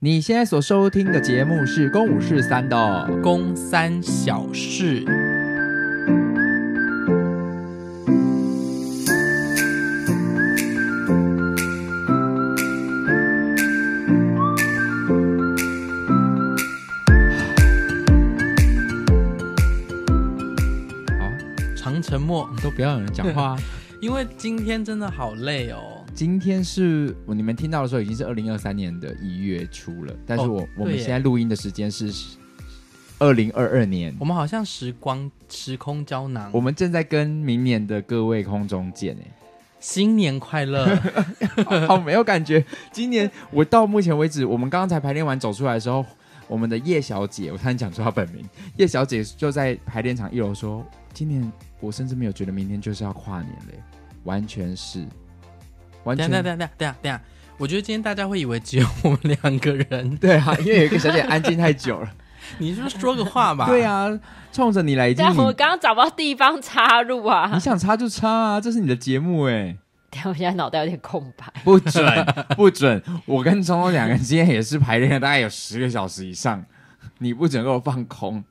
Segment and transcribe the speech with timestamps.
[0.00, 2.76] 你现在所收听的节目是《公五是三》的
[3.22, 5.02] 《公三小事》。
[21.18, 21.32] 好，
[21.74, 23.56] 长沉默，都不要有人讲话，
[23.98, 25.95] 因为今天真的好累哦。
[26.16, 30.16] 今天是你们听到的时候，已经是二零二三年的一月初了。
[30.26, 32.10] 但是我、哦、我们现在录音的时间是
[33.18, 34.16] 二零二二年。
[34.18, 36.50] 我们好像时光时空胶囊。
[36.54, 39.30] 我们正在跟明年的各位空中见哎，
[39.78, 40.86] 新年快乐！
[41.86, 42.64] 好没有感觉。
[42.90, 46.02] 今年我到目前为止，我们刚刚才排练完走出来的时候，
[46.48, 48.42] 我们的叶小姐，我差点讲出她本名，
[48.78, 53.78] 叶小姐就在排练场一楼说：“今年我甚至没有觉得明天就是要跨年嘞，
[54.24, 55.04] 完全是。”
[56.06, 57.20] 完全等下等下等下等下等下，
[57.58, 60.16] 我觉得今天大家会以为只有我们两个人。
[60.18, 62.10] 对啊，因为有一个小姐安静太久了。
[62.58, 63.66] 你是不是说个话吧？
[63.66, 64.08] 对啊，
[64.52, 67.50] 冲着你来，这样我刚刚找不到地方插入啊！
[67.52, 69.76] 你想插就插啊，这是你的节目哎。
[70.08, 71.52] 等下我现在脑袋有点空白。
[71.64, 73.02] 不准 不准！
[73.26, 76.64] 我跟聪聪两个人今天也是排练了大概有十个小时以上，
[77.18, 78.44] 你不准给我放空。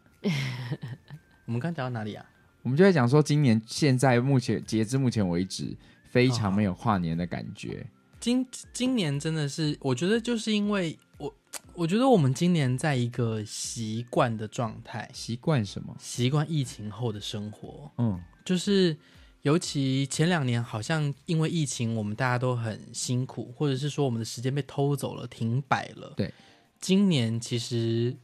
[1.45, 2.25] 我们刚讲到哪里啊？
[2.63, 5.73] 我们就在讲说，今年现在目前截至目前为止。
[6.16, 7.85] 非常没有跨年的感觉。
[8.21, 11.35] 今今年真的是，我觉得就是因为我，
[11.75, 15.11] 我觉得我们今年在一个习惯的状态。
[15.13, 15.94] 习惯什么？
[15.99, 17.91] 习惯疫情后的生活。
[17.97, 18.95] 嗯，就是
[19.41, 26.13] 尤其前两年，好像因为疫情，我们大家都很辛苦，或者是说我们的时间被偷走了，停摆了。
[26.16, 26.33] 对，
[26.79, 28.16] 今年其实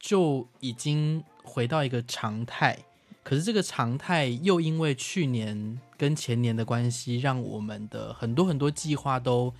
[0.00, 2.78] 就已经回到一个常态。
[3.22, 9.52] 可是这个常态又因为去年跟前年的关系，让我们的很多很多计划都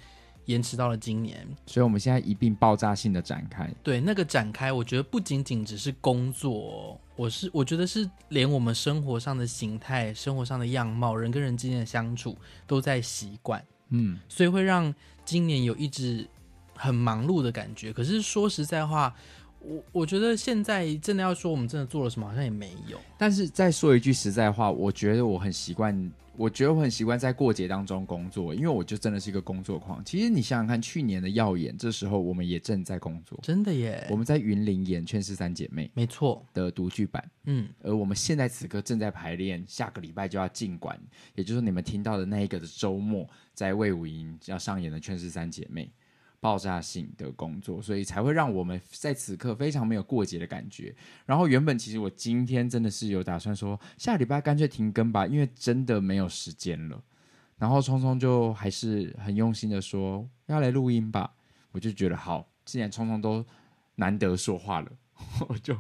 [0.47, 3.71] 延迟到了今年，所以我们现在一并爆炸性的展开。
[3.83, 13.65] 对，那个展开，我觉得不仅仅只是工作，我是我觉得是连我们生活上的形态、生活上的样貌、人跟人之间的相处都在习惯。
[13.91, 14.95] 嗯，所以会让
[15.25, 16.29] 今年有一直
[16.75, 17.93] 很忙碌的感觉。
[17.93, 19.15] 可是说实在话。
[19.67, 22.99] 我我觉得现在真的要说我们真的做了什么，好像也没有。
[23.19, 30.05] 但是再说一句实在话，我觉得我很习惯，我觉得我很习惯在过节当中工作，因为我就真的是一个工作狂。
[30.05, 34.07] 其实你想想看，去年的耀眼，这时候我们也正在工作，真的耶。
[34.11, 41.01] 我们在云林演《劝世三姐妹》，没错的独剧版，嗯，而我们现在此刻正在排练，下个礼拜就要进馆，
[41.35, 45.85] 也就是你们听到的那一个的周末，在魏武营要上演的《劝世三姐妹》。
[46.45, 50.95] 爆炸性的工作，所以才会让我们在此刻非常没有过节的感觉。
[51.25, 57.03] 然后原本其实我今天真的是有打算说下礼拜干脆停更吧，因为真的没有时间了。
[57.57, 61.33] 然后聪聪就还是很用心的说要来录音吧，
[61.73, 63.43] 我就觉得好，既然聪聪都
[63.95, 64.93] 难得说话了，
[65.49, 65.75] 我就。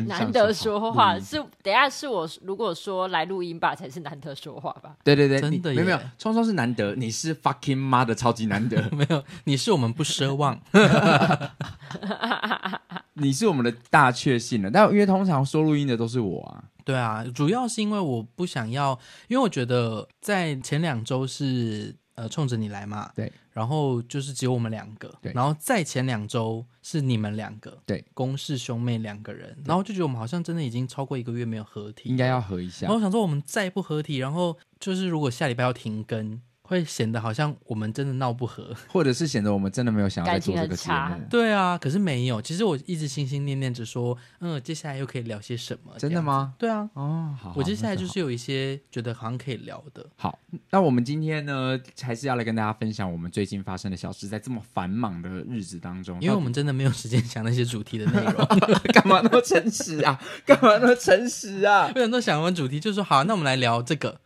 [0.00, 4.96] 难得说话是，等下是我如果说来录音吧，才是难得说话吧？
[5.04, 10.60] 对对对，真的没有没有，聪聪是难得，你是 fucking 妈的超级难得， 没有，你是我们不奢望，
[13.14, 14.70] 你是我们的大确幸了。
[14.70, 18.98] 但因为通常说录音的都是我啊，对啊，主要是因为我不想要，
[19.28, 21.94] 因为我觉得在前两周是。
[22.14, 32.86] 呃，冲着你来嘛，对，然后就是只有我们两个，对，然后再前两周是你们两个，对，公事兄妹两个人，然后就觉得我们好像真的已经超过一个月没有合体，应该要合一下。
[32.86, 36.40] 然后我想说我们再不合体，然后就是如果下礼拜要停更。
[36.72, 41.14] 会显得好像我们真的闹不和， 或者是显得我们真的没有想要再做这个节目。
[41.28, 42.40] 对啊，可是没有。
[42.40, 45.92] 其实我一直心心念念着说，嗯，接下来又可以聊些什么？
[45.98, 46.54] 真的吗？
[46.58, 46.88] 对啊。
[46.94, 47.54] 哦，好，好。
[47.56, 50.04] 我接下来就是有一些觉得好像可以聊的。
[50.16, 50.38] 好，
[50.70, 58.46] 那我们今天呢，还是要来跟大家分享我们最近发生的小事，在这么繁忙的日子当中，因为我们真的没有时间想那些主题的内容。
[58.94, 60.18] 干嘛那么诚实啊？
[60.46, 61.88] 干嘛那么诚实啊？
[61.88, 64.20] 为什么都想完主题，就说好，那我们来聊这个。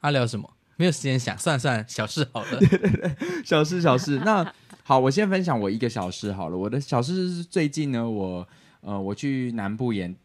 [0.00, 0.50] 啊，聊什么？
[0.80, 2.56] 没有时间想，算了算了，小事好了。
[2.58, 3.14] 对对对，
[3.44, 4.18] 小事小事。
[4.24, 4.50] 那
[4.82, 6.56] 好，我先分享我一个小事好了。
[6.56, 8.48] 我的小事是最近呢，我
[8.80, 10.16] 呃我去南部演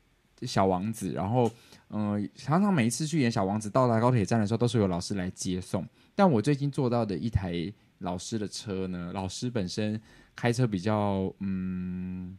[0.44, 1.51] 小王子，然后
[1.89, 5.85] 嗯、呃，常常每一次去演小王子，到达高铁站的时候，都是有老师来接送。
[6.15, 10.01] 但我最近坐到的一台老师的车呢，老师本身
[10.38, 12.38] 开车比较嗯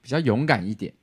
[0.00, 0.94] 比较勇敢一点，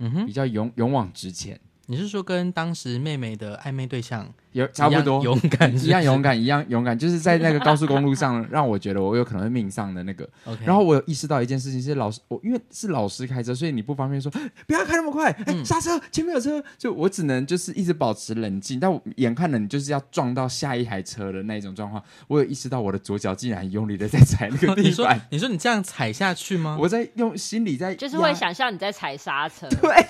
[0.00, 1.58] 嗯哼，比较勇勇往直前。
[1.90, 10.28] 你是说跟当时妹妹的暧昧对象有差不多勇敢是不是一样勇敢，一样勇敢，就是在那个高速公路上，让我觉得我有可能会命丧的那个。
[10.44, 14.30] ？OK，然后我有意识到一件事情是老师，我因为是老师开车，所以你不方便说
[14.68, 18.78] 不要开那么快，哎，嗯刹车，前面有车，就我只能就是一直保持冷静。
[18.78, 26.76] 但我眼看着你就是要撞到下一台车的那一种状况，我有意识到我的左脚竟然很用力的在踩那个你说地板，你说你这样踩下去吗？
[26.80, 30.06] 我在用心里在就是压会想象你在踩刹车，对，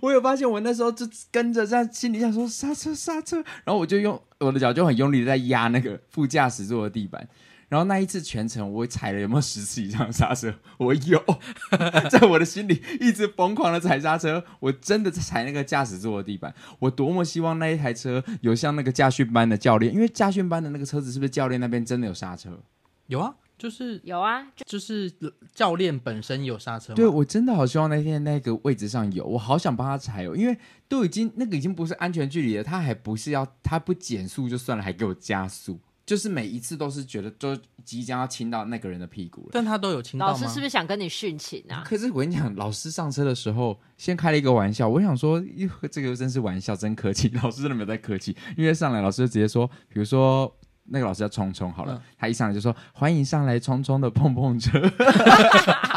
[0.00, 7.28] 我有发现，我那时候就跟着这样，心里想说刹车刹车，然后我就用我的脚就很用力的在压那个副驾驶座的地板，
[7.68, 10.54] 然后那一次全程我踩了有没有十次以上的刹车？
[10.78, 11.22] 我有，
[12.10, 22.60] 在我的心里一直疯狂的踩刹车，我真的在踩那个驾驶座的地板，我多么希望那一台车有像那个驾训班的教练，因为驾训班的那个车子是不是教练那边真的有刹车？
[23.06, 25.10] 有啊，就是有啊，就就是
[25.54, 30.58] 教练本身有刹车吗，对，我真的好希望那天那个位置上有，我好想帮他踩哦，因为
[30.88, 39.50] 都已经那个已经不是安全距离了，他还不是要他不减速就算了，还给我加速，就是每一次都是觉得都即将要亲到那个人的屁股了。
[39.52, 40.32] 但他都有亲到吗？
[40.32, 41.84] 老师是不是想跟你殉情啊？
[41.86, 47.28] 可是我跟你讲，老师上车的时候先开了一个玩笑，我想说，哟这个真是玩笑，真客气。
[47.42, 50.54] 老师真的没有在客气，因为上来老师就直接说，比如说
[50.86, 54.78] 那个老师叫聪聪好了，嗯他一上来就说欢迎上来聪聪的碰碰车。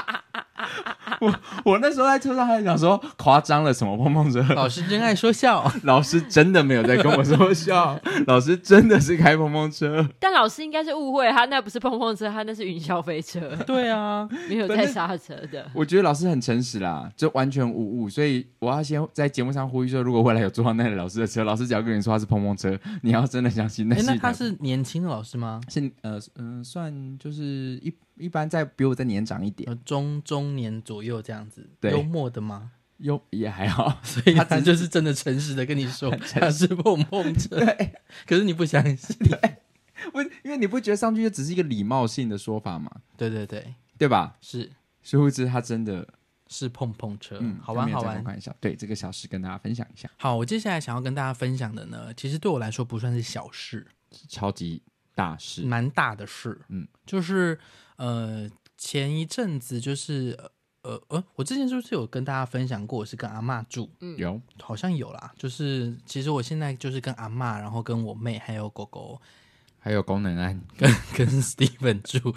[1.21, 10.07] 我我那时候在车上还想说夸张了什么碰碰车，老师真爱说笑， 老师真的没有在跟我说笑， 老师真的是开碰碰车。
[10.19, 15.69] 但老师应该是误会，他那不是碰碰车，他那是云霄飞车，对啊，没有在刹车的。
[15.73, 23.95] 我觉得老师很诚实啦，就完全无误，所以我要先在节目上呼吁说，如果未来有坐到那个老师的车，老师只要跟你说他是碰碰车，你要真的相信那。
[24.03, 25.59] 那他是年轻的老师吗？
[25.67, 27.43] 是呃嗯、呃，算就是
[27.81, 32.71] 一一般在比我再年长一点，呃，中中年左右这样子，对幽默的吗？
[32.97, 33.99] 又也还好。
[34.03, 37.93] 所以他就是真的诚实的跟你说 他是碰碰车，对
[38.25, 39.15] 可是你不相信。
[40.11, 44.37] 不，因为你不觉得上去就只是一个礼貌性的说法嘛，对对对，对吧？
[44.41, 44.71] 是
[45.03, 46.07] 殊不知他真的，
[46.47, 48.23] 是碰碰车，嗯，好玩好玩。
[48.23, 48.55] 玩笑。
[48.59, 53.85] 对，这个小事跟大家分享一下，好，我接下来想要跟大家分享的呢，其实对我来说不算是小事，
[54.29, 54.81] 超级
[55.13, 55.63] 大事。
[55.63, 56.59] 蛮大的事。
[56.69, 57.59] 嗯，就是
[57.97, 60.37] 呃，前一阵子就是
[60.83, 65.33] 呃呃，我之前是不是有跟大家分享过，我是跟阿嬷住，嗯有好像有啦。
[65.37, 69.19] 就是其实我现在就是跟阿嬷，然后跟我妹还有狗狗
[69.79, 72.33] 还有功能案，跟跟 Steven 住。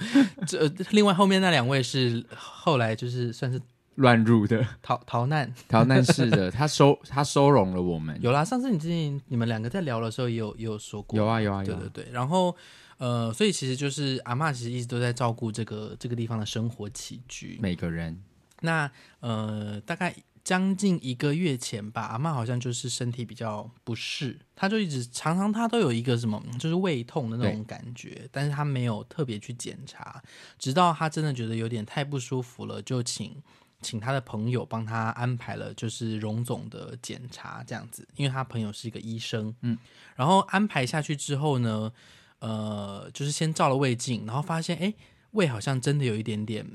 [0.47, 3.61] 这、呃另外后面那两位是后来就是算是
[3.97, 5.53] 乱入的逃逃难。
[5.69, 8.19] 逃难式的，他收他收容了我们。
[8.23, 12.13] 有啦，上次你之前你们两个在聊的时候也有也有说过，有啊有啊有啊对对对。
[12.13, 12.57] 然后
[13.01, 17.59] 呃，所以其实就是阿嬷其实一直都在照顾这个这个地方的生活起居。
[17.59, 18.23] 每个人
[18.61, 20.15] 那呃，大概
[20.45, 30.23] 将近一个月前吧，阿嬷好像就是身体比较不适，她就一直常常她都有一个什么，就是胃痛的那种感觉，但是她没有特别去检查，
[30.59, 33.43] 直到她真的觉得有点太不舒服了，就请
[33.81, 39.79] 请她的朋友帮她安排了就是荣总的检查这样子，因为她朋友是一个医生，嗯，
[40.17, 41.91] 然后安排下去之后呢，
[42.41, 44.93] 呃，就是先照了胃镜，然后发现哎，
[45.31, 46.67] 胃好像真的有一点点。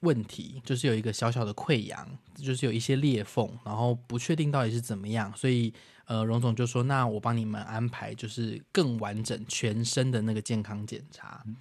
[0.00, 5.72] 问题就是有一个小小的溃疡，就是有一些裂缝，然后不确定到底是怎么样，所以
[6.04, 11.42] 呃，荣总就说：“那我帮你们安排，就是更完整全身的那个健康检查。
[11.46, 11.56] 嗯”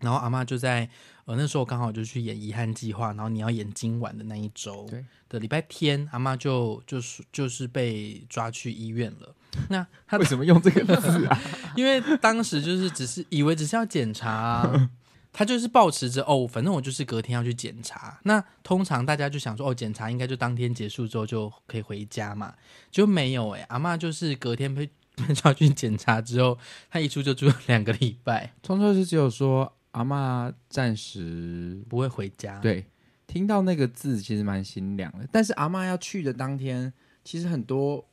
[0.00, 0.86] 然后阿妈就在
[1.24, 4.86] 呃那时候刚好就去演《遗憾计划》，然后你要演今晚的那一周
[5.26, 9.34] 的礼拜天，阿妈就就是就是被抓去医院了。
[9.70, 11.38] 那他为什么用这个字啊？
[11.76, 14.90] 因为当时就是只是以为只是要检查、啊。
[15.30, 18.18] 他就是保持着哦，反正我就是隔天要去检查。
[18.24, 22.54] 那通常大家就想说，哦，检查应该就当天结束之后就可以回家嘛，
[22.90, 23.64] 就没有哎。
[23.68, 26.58] 阿嬷就是隔天被被叫去检查之后，
[26.90, 28.52] 他一住就住了两个礼拜。
[28.62, 32.58] 通常是只有说阿嬷暂时不会回家。
[32.58, 32.86] 对，
[33.26, 35.28] 听到那个字其实蛮心凉的。
[35.30, 36.92] 但是阿嬷要去的当天，
[37.22, 38.04] 其实很多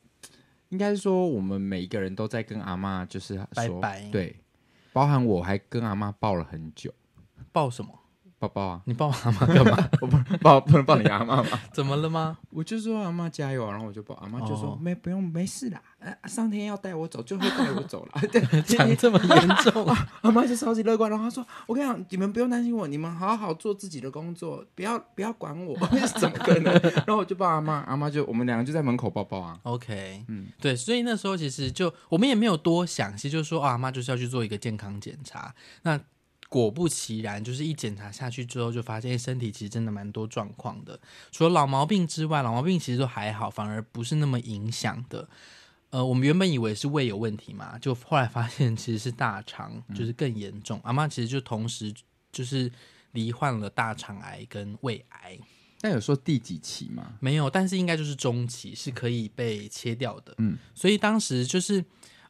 [0.70, 3.80] 应该是说我们每一个人都在跟阿妈就是说。
[4.10, 4.36] 对，
[4.92, 6.92] 包含我还跟阿妈抱了很久。
[7.52, 7.90] 抱什么？
[8.46, 8.80] 抱抱啊！
[8.84, 9.90] 你抱阿妈 干嘛？
[10.00, 11.58] 我不抱，不能抱你阿妈吗？
[11.72, 12.38] 怎么了吗？
[12.50, 18.20] 我就说阿妈加油，然后我就抱阿妈，就说、哦、没不用没事啦，啊，上天要带我走就会带我走了。
[18.30, 20.08] 对，讲这么严重啊！
[20.22, 25.76] 阿妈就超级乐观，然后她说：“我跟你讲，你们不用担心我，你们好好做自己的工作，不要不要管我，
[26.18, 26.72] 怎么可能？”
[27.06, 29.58] 然后我就抱阿妈，阿妈就我们两个就在门口抱抱啊。
[29.62, 36.00] OK，嗯，对，所以那时候其实就我们也没有多想，其实就是说、哦、阿妈就是要去做一个健康检查，那。
[36.56, 40.98] 果不其然，就是一检查下去之后，就发现身体其实真的蛮多状况的。
[41.30, 45.28] 除了老毛病之外，老毛病其实都还好，反而不是那么影响的。
[45.90, 50.78] 呃，我们原本以为是胃有问题嘛，就后来发现其实是大肠，就是更严重。
[50.78, 51.92] 嗯、阿妈其实就同时
[52.32, 52.72] 就是
[53.12, 55.38] 罹患了大肠癌跟胃癌。
[55.82, 57.18] 那有说第几期吗？
[57.20, 60.34] 没有，但是应该就是中期，是可以被切掉的。
[60.38, 61.84] 嗯，所以当时就是。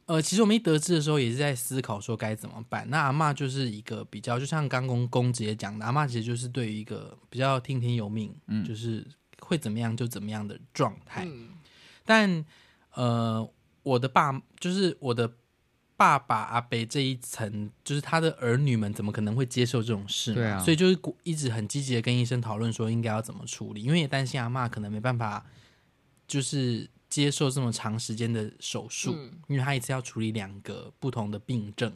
[0.06, 2.88] 呃，其实我们一得知的时候，也是在思考说该怎么办。
[2.88, 9.04] 那阿嬷就是一个比较，就像刚公公直接讲的，阿嬷其实就是对于一个比较听天由命，嗯，就是
[9.40, 11.24] 会怎么样就怎么样的状态。
[11.26, 11.48] 嗯、
[12.04, 12.44] 但
[12.94, 13.50] 呃，
[13.82, 15.28] 我的爸就是我的
[15.96, 20.32] 爸爸阿伯这一层，就是他的儿女们怎么可能会接受这种事？
[20.32, 25.44] 对啊，所以就是一直很积极的跟医生讨论说应该要怎么处理，因为也担心阿嬷可能没办法，
[26.28, 26.88] 就是。
[27.22, 31.90] 接受这么长时间的手术，嗯、因为他一次要处理两个不同的病症，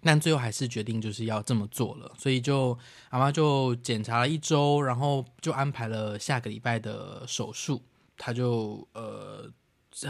[0.00, 2.78] 但最后还是决定就是要这么做了，所以就
[3.10, 7.82] 阿妈就检查了一周，然后就安排了下个礼拜的手术。
[8.16, 9.48] 他就呃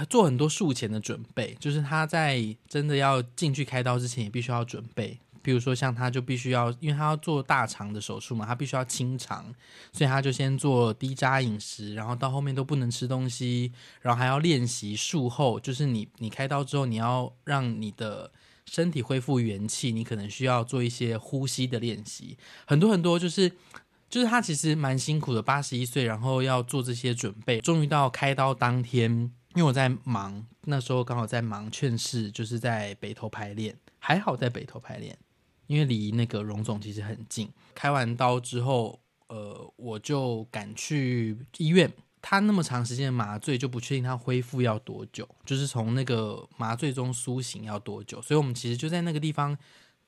[0.08, 5.18] 做很多术前的准备，就是他在真的要进去开刀之前，也必须要准备。
[5.42, 9.54] 比如说，像他就必须要，因为他要做大肠的手术嘛，他必须要清肠，
[9.92, 18.30] 所以他就先做低渣饮食，然后到后面都不能吃东西，然后还要练习术后，就是你你开刀之后，你要让你的
[18.66, 23.50] 身体恢复元气，你可能需要做一些呼吸的练习，很多很多，就是
[24.11, 29.11] 就是他其实蛮辛苦的，八十一岁，然后要做这些准备，终于到开刀当天，
[29.54, 35.16] 因为我在忙，那时候刚好在忙劝世，就是在北投排练，还好在北投排练。
[35.68, 38.98] 因为离那个荣总其实很近，开完刀之后，
[39.28, 41.88] 呃，我就赶去医院。
[42.20, 48.20] 他那么长时间麻醉，就不确定他恢复要多久，就是从那个麻醉中苏醒要多久。
[48.20, 49.56] 所以我们其实就在那个地方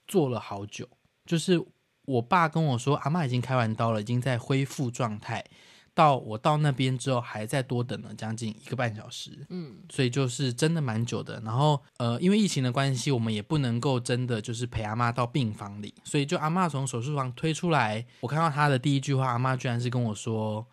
[0.09, 0.89] 坐了好久。
[1.25, 1.65] 就是
[2.07, 5.45] 我爸跟我说，阿嬷已经开完刀了，已经在恢复状态。
[5.95, 11.41] 到我到那边之后，还在多等了将近一个半小时，嗯，所以就是真的蛮久的。
[11.45, 20.67] 然后呃，因为疫情的关系，我们也不能够真的就是陪阿妈到病房里，所以就阿妈从手术房推出来，我看到她的第一句话，阿妈居然是跟我说：“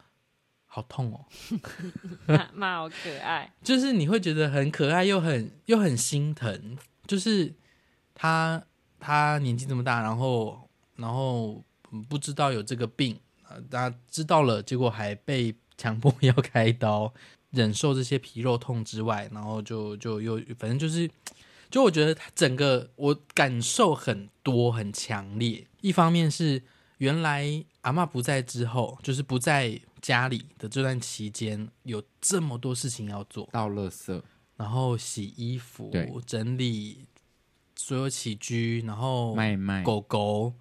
[0.65, 1.25] 好痛哦。
[2.27, 6.77] ”妈妈好可爱，就是你会觉得很可爱，又很又很心疼。
[7.05, 7.53] 就是
[8.13, 8.63] 她
[8.99, 11.63] 她年纪这么大，然后然后
[12.07, 13.19] 不知道有这个病。
[13.69, 17.13] 大家知道了，结果还被强迫要开刀，
[17.51, 21.09] 忍受这些皮肉痛之外，然后就就又反正就是，
[21.69, 25.65] 就我觉得整个我感受很多很强烈。
[25.81, 26.61] 一方面是
[26.97, 34.21] 原来阿嬷不在之后，就是不在家里的这段期间，有这么多事情要做，倒垃圾，
[34.55, 35.91] 然后洗衣服，
[36.25, 37.05] 整理
[37.75, 40.53] 所有起居，然后卖卖狗狗，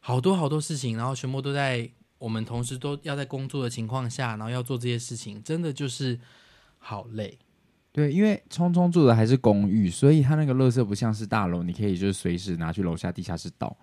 [0.00, 1.90] 好多好多事情，然后全部都在。
[2.22, 6.16] 我们同时都要在工作的情况下，然后要做这些事情，真的就是
[6.78, 7.36] 好累。
[7.90, 13.76] 对，因为聪聪住的还是公寓，所以他那个垃圾不像是大楼，你可以就是随时拿去楼下地下室倒。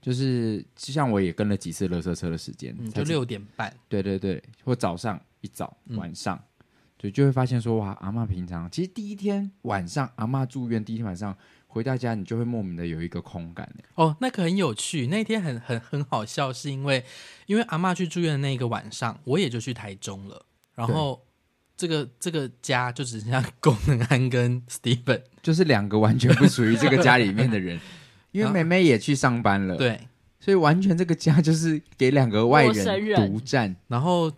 [0.00, 3.74] 就是就像我也跟了几次垃圾车的时间，嗯、就六点半。
[3.88, 6.40] 对对对，或早上一早晚上，
[6.96, 11.36] 对、嗯，就会发现说哇，阿嬷平常其实第一天晚上阿嬷住院第一天晚上。
[11.72, 13.72] 回到家，你就会莫名的有一个空感。
[13.94, 15.06] 哦，那个很有趣。
[15.06, 17.04] 那天很很很好笑，是因为
[17.46, 20.44] 因为阿嬷去住院的那个晚上，我也就去台中了。
[20.74, 21.24] 然后
[21.76, 27.80] 这个这个家就只剩下功能安跟 Steven，就是两个完全不属于这个家里面的人。
[28.32, 30.00] 因为妹妹也去上班了，对，
[30.40, 33.74] 所以完全这个家就是给两个外人独占。
[33.86, 34.32] 然后。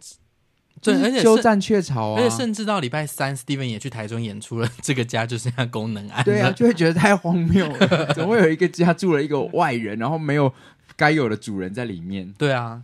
[0.83, 2.21] 对，而且鸠占鹊巢啊！
[2.21, 4.69] 而且甚至到礼拜三，Steven 也去台中演出了。
[4.83, 6.25] 这个家就剩下功能安。
[6.25, 10.53] 对啊，就会觉得太荒谬了， 怎么会有一个家住了一个外人，然后没有
[10.97, 12.33] 该有的主人在里面？
[12.33, 12.83] 对啊，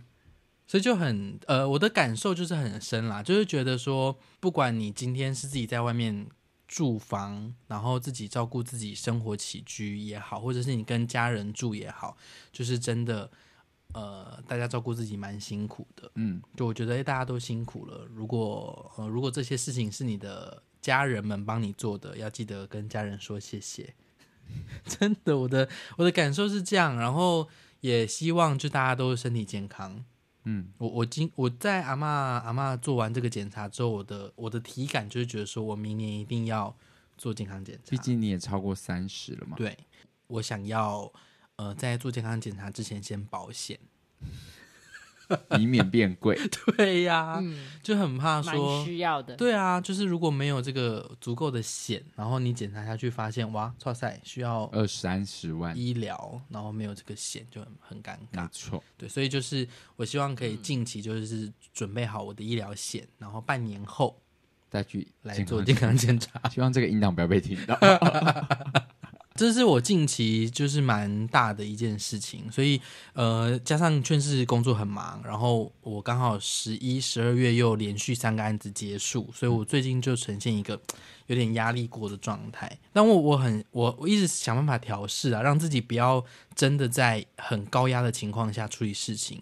[0.65, 6.25] 所以就很呃，我的感受就是很深啦，就是觉得说，不管你今天是自己在外面
[6.69, 12.15] 住房，然后自己照顾自己生活起居也好，或者是你跟家人住也好，
[12.53, 13.29] 就是真的。
[13.93, 18.05] 呃，大家照顾自己蛮辛苦的，嗯，就我觉得，欸，大家都辛苦了。
[18.13, 23.95] 如果呃，如果这些事情是你的家人们帮你做的，要记得跟家人说谢谢。
[24.85, 25.67] 真的，我的
[25.97, 27.47] 我的感受是这样，然后
[27.81, 30.05] 也希望就大家都身体健康。
[30.43, 36.75] 嗯，我我今我在阿嬷阿嬷做完这个检查之后，我的我的体感就是觉得说我明年一定要
[37.17, 37.89] 做健康检查。
[37.89, 39.57] 毕竟你也超过三十了嘛。
[39.57, 39.75] 对，
[40.27, 41.11] 我想要。
[41.59, 43.77] 呃，在做健康检查之前，先保险。
[45.59, 46.39] 以免变贵。
[46.77, 49.35] 对呀、啊，嗯，就很怕说蛮需要的。
[49.35, 58.41] 对啊，就是如果没有这个足够的险，然后你检查下去发现哇，剉赛需要二三十万医疗，然后没有这个险就很很尴尬。
[58.41, 64.19] 没错，对，所以就是我希望可以近期就是准备好我的医疗险，然后半年后
[64.69, 66.41] 再去来做健康检查。
[66.49, 67.77] 希望这个音档不要被听到。
[69.39, 72.81] 这是我近期就是蛮大的一件事情，所以
[73.13, 80.77] 呃，加上劝世工作很忙，然后我刚好十一、十二月又连续三个案子结束，所以我最近就呈现一个
[81.27, 82.69] 有点压力过的状态。
[82.91, 86.21] 但我我很我我一直想办法调试啊，让自己不要
[86.53, 89.41] 真的在很高压的情况下处理事情。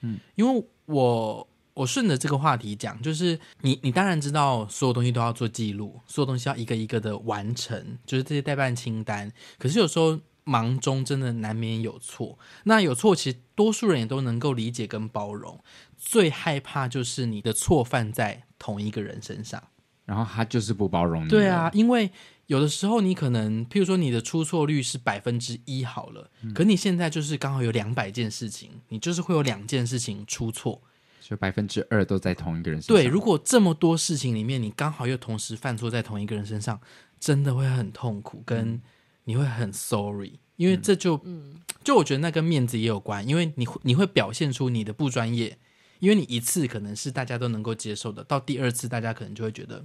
[0.00, 1.46] 嗯，因为我。
[1.74, 9.30] 我顺着这个话题讲，就是你，你当然知道所有东西都要做记录，所有东西要一个一个的完成，就是这些代办清单。
[9.58, 15.58] 可是有时候忙中真的难免有错，那有错其实多数人也都能够理解跟包容。
[15.96, 19.60] 最害怕就是你的错犯在同一个人身上，
[20.04, 21.28] 然后他就是不包容你。
[21.28, 22.12] 对啊，因为
[22.46, 30.80] 有的时候你可能，譬如说你的出错率是百分之一好了，嗯，可你现在就是刚好有两百件事情，你就是会有两件事情出错。
[31.26, 32.94] 就百分之二都在同一个人身上。
[32.94, 36.78] 对，如果这么多事情里面，你刚好又同时犯错在同一个人身上，
[37.18, 38.78] 真的会很痛苦，跟
[39.24, 45.56] 你会很 sorry，因为这就，嗯，就我觉得那跟面子也有关，因为你你会表现出你的不专业，
[45.98, 49.82] 因为你一次可能是大家都能够接受的，到第二次大家可能就会觉得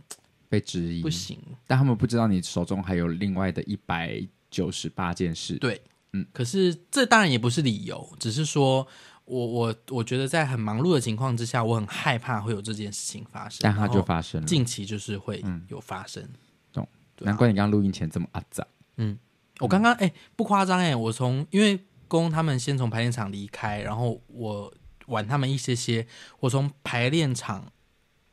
[0.50, 5.56] 被质疑，不行，但他们不知道你手中还有另外的一百九十八件事。
[5.56, 5.82] 对，
[6.12, 8.86] 嗯，可是这当然也不是理由，只是说。
[9.30, 14.48] 我我我觉得在很忙碌的情况之下，我很害怕会有这件事情发生，但它就发生了。
[14.48, 16.28] 近期就是会有发生，
[16.74, 16.90] 懂？
[17.20, 18.66] 难怪你刚刚录音前这么阿杂。
[18.98, 19.20] 嗯，
[19.60, 24.74] 我刚刚哎不夸张哎，我从因为公他们先从排练场离开，然后我
[25.06, 26.08] 晚他们一些些，
[26.40, 27.72] 我从排练场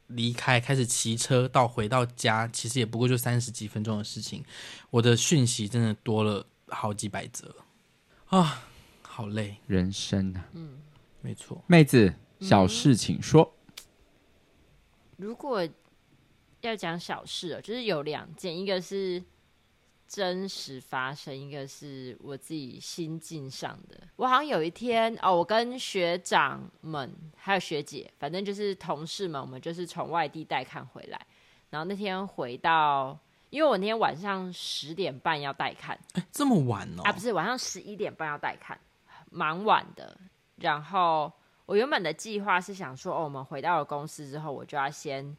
[0.06, 4.42] 离开开始骑车到回到家，其实也不过就三十几分钟的事情，
[4.88, 7.54] 我的讯息真的多了好几百则
[8.28, 8.62] 啊，
[9.02, 10.78] 好累，人生啊，嗯。
[11.26, 13.52] 没错，妹子，小事请说。
[13.74, 13.82] 嗯、
[15.16, 15.68] 如果
[16.60, 19.20] 要讲小事哦，就是有两件，一个是
[20.06, 24.00] 真实发生，一个是我自己心境上的。
[24.14, 31.20] 我好像有一天哦，我跟学长们还有学姐，反正就是同事们，我们就是从外地带看回来。
[31.70, 33.18] 然后那天回到，
[33.50, 37.02] 因为我那天晚上十点半要带看，哎，这么晚哦？
[37.02, 38.78] 啊，不是，晚上十一点半要带看，
[39.28, 40.16] 蛮晚的。
[40.56, 41.32] 然后
[41.66, 45.36] 我原本的计划是想说，哦，我们回到了公司之后，我就要先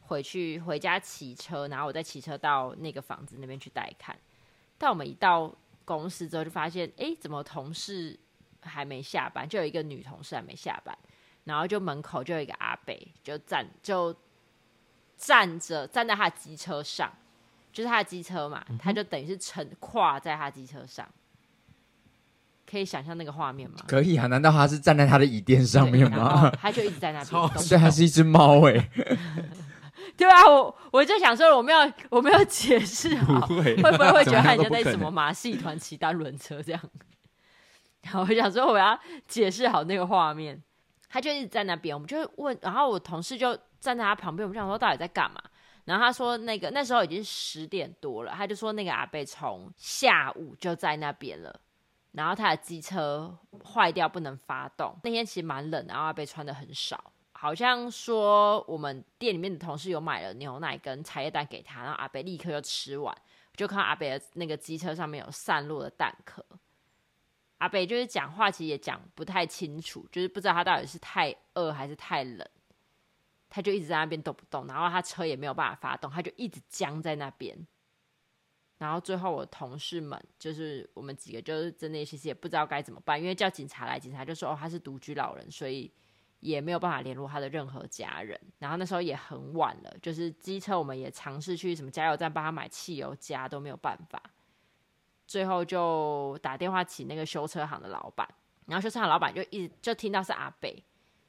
[0.00, 4.16] 回去回家骑车，然后我再骑车到那个房子那边去带看。
[4.78, 8.18] 但我们一到公司之后，就发现，哎，怎么同事
[8.60, 9.48] 还没下班？
[9.48, 10.96] 就有一个女同事还没下班，
[11.44, 14.14] 然后就门口就有一个阿伯，就站就
[15.16, 17.12] 站着站在他的机车上，
[17.72, 21.08] 就是他的机车嘛，他就等于是乘跨在他机车上。
[22.68, 23.76] 可以想象那个画面吗？
[23.86, 24.26] 可以啊！
[24.26, 26.50] 难道他是站在他的椅垫上面吗？
[26.60, 27.48] 他就一直在那边。
[27.58, 28.90] 所以他是一只猫哎。
[30.16, 31.78] 对啊，我我就想说，我没有
[32.10, 36.80] 我没有解释好，会，会不会会觉得他像在什么马戏团骑单轮车这样？
[38.02, 40.62] 然后我想说，我要解释好那个画面。
[41.08, 45.40] 他就一直在那边，我们就问，然后我同事就站在他旁边，我们想说到底在干嘛？
[45.84, 51.60] 然后他说，那个那时候已经十点多了，他就说那个阿贝从下午就在那边了。
[52.14, 63.12] 然后他的机车坏掉不能发动，那天其实蛮冷，然后阿伯穿的很少，好像说我们店里面的同事有买了牛奶跟茶叶蛋给他，然后阿伯立刻就吃完，
[63.56, 66.44] 就看阿伯的那个机车上面有散落的蛋壳。
[67.58, 72.46] 阿伯就是讲话其实也讲不太清楚，就是不知道他到底是太饿还是太冷，
[73.48, 77.56] 他就一直在那边动不动，然后他车也没有办法发动，他就一直僵在那边。
[78.76, 85.90] 然后最后，我同事们就是我们几个，就是真的其实也不知道该怎么办，因为叫警察来，警察就说哦，他是独居老人，所以
[86.40, 88.38] 也没有办法联络他的任何家人。
[88.58, 94.20] 然后那时候也很晚了，就是机车我们也尝试去什么加油站帮他买汽油加都没有办法。
[95.26, 98.28] 最后就打电话请那个修车行的老板，
[98.66, 100.84] 然后修车行老板就一直就听到是阿北，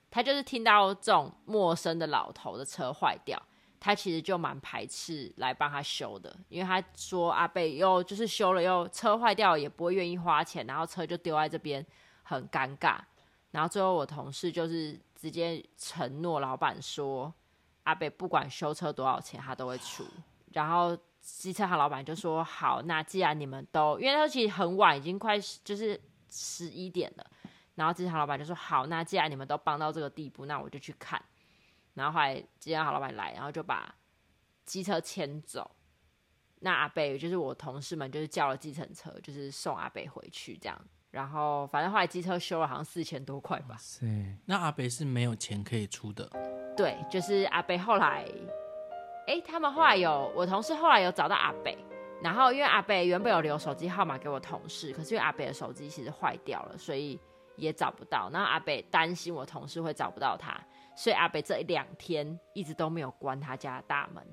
[0.10, 3.42] 他就是听到这种陌生的老头的车坏掉。
[3.86, 11.86] 他其实就蛮排斥来帮他修的，因为他说阿贝又就是修了又车坏掉也不会愿意花钱，然后车就丢在这边
[12.24, 12.98] 很尴尬。
[13.52, 17.32] 然后最后我同事就是直接承诺老板说，
[17.84, 20.04] 阿伯不管修车多少钱他都会出。
[20.54, 27.26] 然后机车行老板就说好，那既然你们都，因为他其实很晚，已经快就是十一点了，
[27.76, 31.24] 然后机车行老板就说好，那既然你们都帮到这个地步，那我就去看。
[31.96, 33.96] 然后后来机车行老板来，然后就把
[34.64, 35.72] 机车牵走。
[36.60, 40.80] 那阿北就是我同事们，就是叫了计程车，就是送阿北回去这样。
[41.12, 43.76] 然后反正后来机车修了，好像四千多块吧。
[43.80, 44.06] 是
[44.46, 46.30] 那阿北是没有钱可以出的。
[46.76, 48.26] 对，就是阿北后来，
[49.28, 51.78] 哎，他们后来有我同事后来有找到阿北，
[52.22, 57.18] 然后因为阿北原本有留手机号码给我同事，可是因为阿北的手机其实坏掉了，所以
[57.56, 58.30] 也找不到。
[58.34, 60.60] 然后阿北担心我同事会找不到他，
[60.96, 64.26] 所以阿北这两天一直都没有关他家的大门。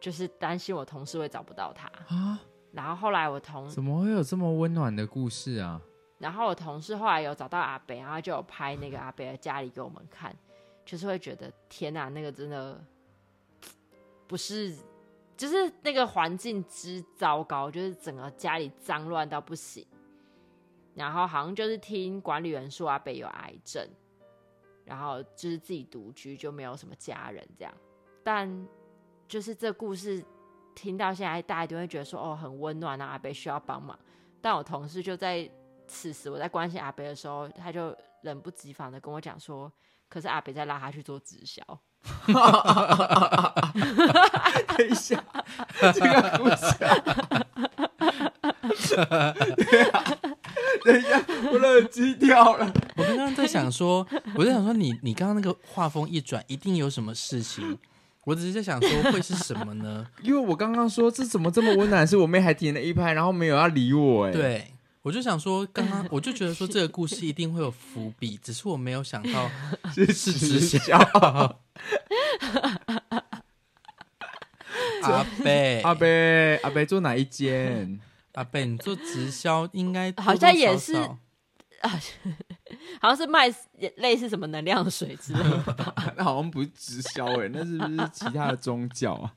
[0.00, 2.40] 就是担心我同事会找不到他啊，
[2.72, 5.78] 然后后来我同怎么会有这么温暖的故事啊？
[6.18, 10.34] 然后我同事后来有找到阿北，然后就有拍那个阿北的家里给我们看，
[10.86, 12.82] 就是会觉得天哪，那个真的
[14.26, 14.74] 不是，
[15.36, 19.86] 就是那个环境之糟糕，就是整个家里脏乱到不行。
[20.94, 23.86] 然后好像就是听管理员说阿北有癌症，
[24.90, 27.72] 然后就是自己独居，就没有什么家人这样，
[28.22, 28.66] 但。
[29.30, 30.24] 就是这故事
[30.74, 33.96] 听到现在，大家都会觉得说哦，很温暖啊，阿北需要帮忙。
[34.40, 35.48] 但我同事就在
[35.86, 39.72] 此时我在关心阿北的时候，他就冷不及防的跟我讲说
[40.10, 41.62] ：“可是阿北在拉他去做直销。
[44.76, 45.22] ”等一下，
[45.94, 46.66] 这个故事，
[50.84, 52.72] 等一下，我耳机掉了。
[52.96, 57.78] 我刚刚在想说，我在想说你，你你刚刚那个画风一转，一定有什么事情。
[58.24, 60.06] 我只是在想说会是什么呢？
[60.22, 64.32] 因为我刚刚说这怎么这么温暖，是我妹还点了一拍，然后没有要理我哎。
[64.32, 69.50] 对，我就想说，刚刚我就觉得说这个故事一定会有伏笔，只是我没有想到
[69.94, 70.98] 是直销。
[75.02, 77.98] 阿贝，阿贝，阿伯做哪一间？
[78.32, 80.94] 阿贝，你做直销应该好像也是。
[81.80, 81.88] 啊，
[83.00, 83.50] 好像是卖
[83.96, 85.94] 类似什么能量水之类的吧？
[86.14, 89.32] 那好像不是直销哎，那是不是其他的宗教啊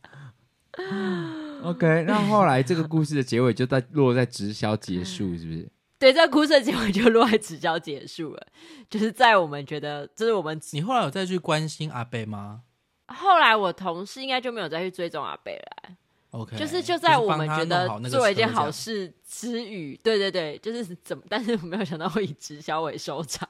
[1.64, 5.72] ？OK，那后来这个故事的结尾就在落在直销结束，是不是？
[5.98, 8.48] 对，这个故事的结尾就落在直销结束了，
[8.90, 12.64] 就是在我们觉得，就是我们你后来有再去关心阿贝吗？
[13.08, 15.96] 后来我同事应该就没有再去追踪阿贝了。
[16.34, 23.48] OK，就是就在我们觉得做一件好事之余，对对对，就是 怎么，但是我没有想到会以直销为收场，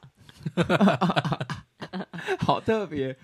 [2.40, 3.16] 好特别。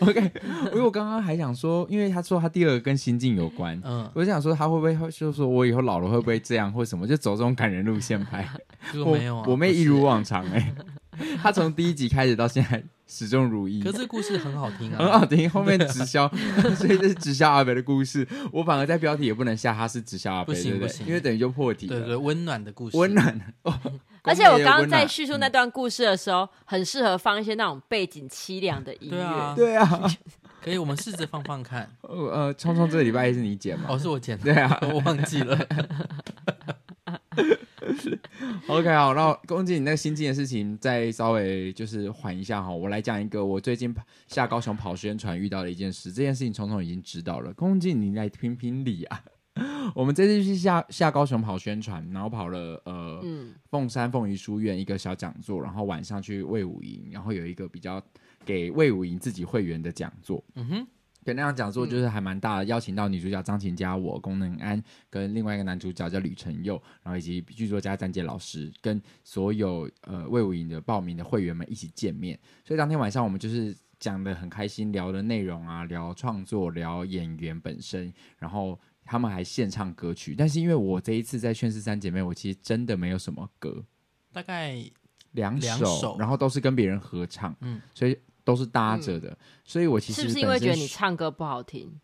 [0.00, 0.20] OK，
[0.66, 8.46] 因为我刚刚还想说，因为他说他第二个跟心境有关，嗯，我就想说他会不会就是说我以后老了会不会这样或什么，就走这种感人路线拍。
[9.06, 10.74] 我没有啊，我妹一如往常哎、
[11.16, 12.82] 欸，他从第一集开始到现在。
[13.08, 15.48] 始终如一，可是故事很好听啊，很好听。
[15.48, 16.28] 后面直销，
[16.76, 18.26] 所以这是直销阿北的故事。
[18.52, 21.98] 我反而在标题也不能下，他是直销阿北，不行不行，因为等于就破题了。
[21.98, 23.54] 对对，温暖的故事，温暖。
[23.62, 23.74] 哦，
[24.22, 29.54] 而且我刚刚在叙述那段故事的时候，很适合放一些那种背景凄凉的音乐。
[29.56, 30.06] 对啊，
[30.62, 31.90] 可以，我们试着放放看。
[32.02, 33.86] 呃，聪聪这个礼拜是你剪吗？
[33.88, 34.44] 哦，是我剪的。
[34.44, 35.58] 对啊，我忘记了。
[38.66, 42.70] OK，好，那恭喜你那个心境的事情，再稍微就是缓一下哈。
[42.70, 43.94] 我来讲一个我最近
[44.26, 47.52] 下高雄跑宣传遇到的一件事，这件事情聪聪已经知道了。
[47.54, 49.22] 恭喜你来评评理啊！
[49.94, 58.00] 我们这次去下下高雄跑宣传，然后跑了呃，嗯，凤山凤仪书院一个小讲座，然后晚上去魏武营，然后有一个比较
[58.44, 60.44] 给魏武营自己会员的讲座。
[60.54, 60.86] 嗯哼。
[61.28, 72.38] 对，那样讲座就是还蛮大的，邀请到女主角张琴佳、我龚能安，跟另外一个男主角叫吕承佑，然后以及剧作家詹杰老师，跟所有呃魏武营的报名的会员们一起见面。
[72.64, 80.34] 所以当天晚上我们就是讲的很开心，聊的内容啊，聊创作，聊演员本身，然后他们还献唱歌曲。
[80.34, 83.84] 但是因为我这一次在《炫世三姐妹》，我其实真的没有什么歌，
[84.32, 84.82] 大概
[85.32, 88.16] 两首，两首，然后都是跟别人合唱，嗯，所以。
[88.48, 92.00] 都是搭着的，嗯，所以我其实是不是因为觉得你唱歌不好听？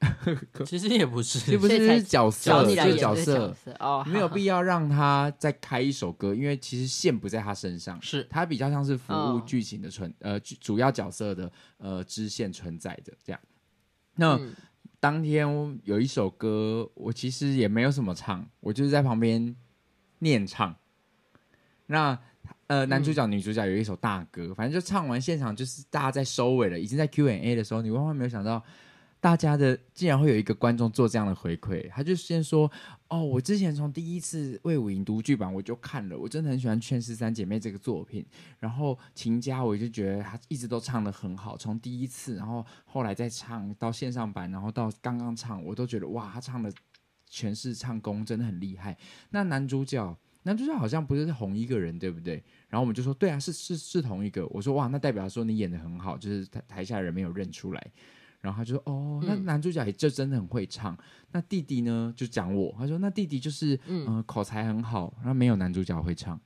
[0.66, 13.40] 其实也不是，是不是角色，是角色，角色哦，没有必要让他再开一首歌，因为其实线不在他身上，是他比较像是服务剧情的存，哦，呃主要角色的呃支线存在的这样。
[14.16, 14.54] 那，嗯，
[15.00, 15.48] 当天
[15.84, 19.56] 有一首歌，我其实也没有什么唱，我就是在旁边
[20.18, 20.76] 念唱。
[21.86, 22.18] 那。
[22.68, 28.60] 呃，男主角、女主角有一首大歌，反正就唱完，现场就是大家在收尾了，已经在 Q&A 的时候，你万万没有想到，
[29.20, 32.68] 大家的竟然会有一个观众做这样的回馈，他就先说
[33.08, 38.26] ：“哦，我之前从第一次魏武营读剧版我就看了，我真的很喜欢《劝世三姐妹》这个作品，
[38.58, 46.72] 然后秦家我就觉得他一直都唱的很好，从第一次，然后后来再唱到线上版，然后到刚刚唱，我都觉得哇，他唱的
[47.30, 48.96] 诠释唱功真的很厉害。
[49.30, 52.34] 那男主角。”男主角好像不是同一个人，对不对？
[52.68, 54.46] 然后我们就说，对啊，是是是同一个。
[54.46, 57.92] 我说，哇，那代表说你演的很好，就是台台下人没有认出来。
[58.40, 60.94] 然后他就说，哦，那男主角也就真的很会唱。
[60.94, 60.98] 嗯、
[61.32, 66.40] 那弟弟呢，就讲我，他说，那弟弟就是嗯、呃、口才很好，然后没有男主角会唱。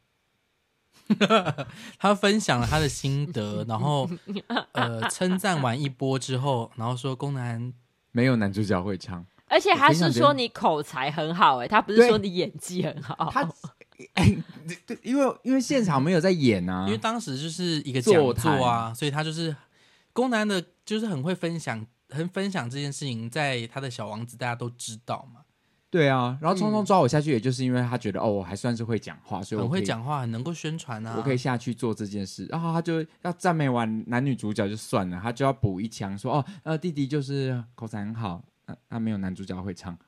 [1.98, 4.08] 他分享了他的心得，然后
[4.72, 7.70] 呃称赞完一波之后，然后说宫南
[8.12, 9.26] 没有男主角会唱。
[9.46, 13.28] 而且他是说你口才很好，欸，哎，他不是说你演技很好。
[13.32, 13.42] 他，
[14.14, 14.36] 哎，
[14.86, 19.54] 对，因为因为现场没有在演啊， 因为当时就是一个讲座啊，所以他就是
[20.12, 25.40] 宫南的，就是很会分享，很分享这件事情，在他的小王子大家都知道嘛。
[25.90, 32.46] 对啊，然后匆匆抓我下去，也就是因为他觉得、嗯、哦，我还算是会讲话，所以我很会讲话，很能够宣传啊，我可以下去做这件事。
[32.46, 38.44] 然后他就要赞美完男女主角就算了，他就要补一枪说哦，呃，弟弟就是口才很好。
[38.88, 39.98] 他没有男主角会唱，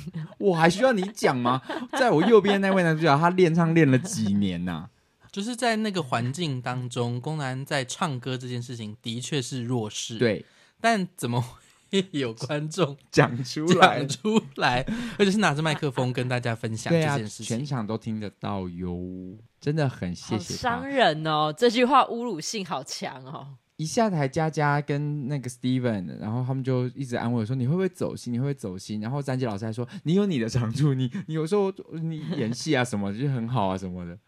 [0.38, 1.60] 我还需要你讲吗？
[1.98, 4.90] 在我右边那位男主角，他练唱练了几年呐、啊？
[5.32, 10.44] 就是在那个环境当中，宫南在唱歌这件事情的确是弱势，对。
[10.80, 14.04] 但怎么会有观众讲出来？
[14.04, 14.84] 讲出来，
[15.18, 20.54] 而且是拿着麦克风跟大家分享这件事情，全场都听得到哟，真的很谢谢。
[20.54, 23.56] 伤人哦，这句话侮辱性好强哦。
[23.76, 28.32] 一下台，佳佳跟那个 Steven，然后他们就一直安慰我说：“你会不会走心？
[28.32, 34.18] 你会不会走心？”然后詹杰老师还说：“你有你的长处，你你有时候你演戏啊什么就很好啊什么的。”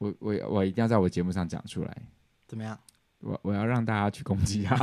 [0.00, 1.96] 我我我一定要在我节目上讲出来，
[2.46, 2.78] 怎么样？
[3.20, 4.76] 我我要让大家去攻击他，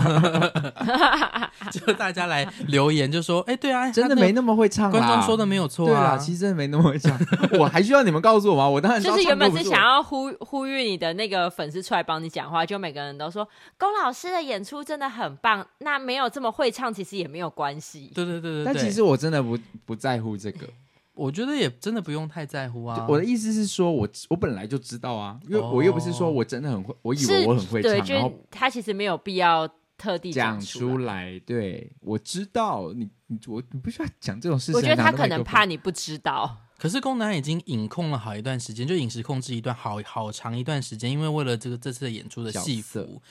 [1.72, 7.18] 就大家来留言，就说：“哎、欸，对啊，真的没那么会唱。”观众说的没有错啊，其实真的没那么会唱。
[7.58, 8.68] 我还需要你们告诉我吗？
[8.68, 15.66] 我当然就是原本是想要呼呼吁你的那个粉丝出来帮你讲话，就每个人都说龚老师的演出真的很棒。
[15.78, 18.12] 那没有这么会唱，其实也没有关系。
[18.14, 20.68] 对对对对，但其实我真的不不在乎这个。
[21.16, 23.06] 我觉得也真的不用太在乎啊。
[23.10, 31.40] 我的意思是说，我我本来就知道啊，因为我又不是说我真的很会，我以为我很会唱，然后他其实没有必要特地讲出，出来。
[31.46, 34.76] 对，我知道你你我你不需要讲这种事情。
[34.76, 36.58] 我觉得他可能怕你不知道。
[36.78, 43.22] 可是宫南已经饮控了好一段时间，就饮食控制一段好好长一段时间，因为为了这个这次的演出的戏服。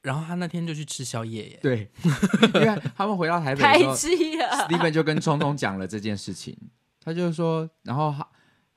[0.00, 1.58] 然后他那天就去吃宵夜耶。
[1.60, 1.90] 对，
[2.54, 4.14] 因为他们回到台北的时候，
[4.64, 6.56] Steven 就跟聪聪讲了这件事情。
[7.02, 8.28] 他就说，然后他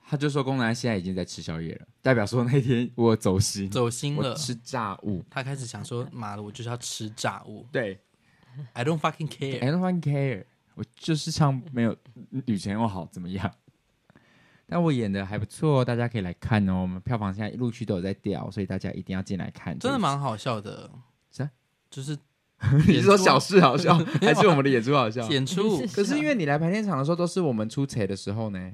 [0.09, 5.23] 他就说，宫南现在已经在吃宵夜了，代表说那天我走心，走心了，吃炸物。
[5.29, 7.65] 他开始想说，妈的，我就是要吃炸物。
[7.71, 7.99] 对，
[8.73, 11.95] I don't fucking care，I don't fucking care，我就是唱没有
[12.45, 13.49] 以前我好怎么样？
[14.67, 16.81] 但我演的还不错，大家可以来看哦。
[16.81, 20.89] 我们票房现在陆续都有在掉，所以大家一定要进来看，真的蛮好笑的。
[21.31, 21.51] 是啊，
[21.89, 22.17] 就是。
[22.87, 25.27] 你是说小事好笑， 还是我们的演出好笑？
[25.29, 28.71] 演出，可是因为你来排练场的时候，都是我们出彩的时候呢，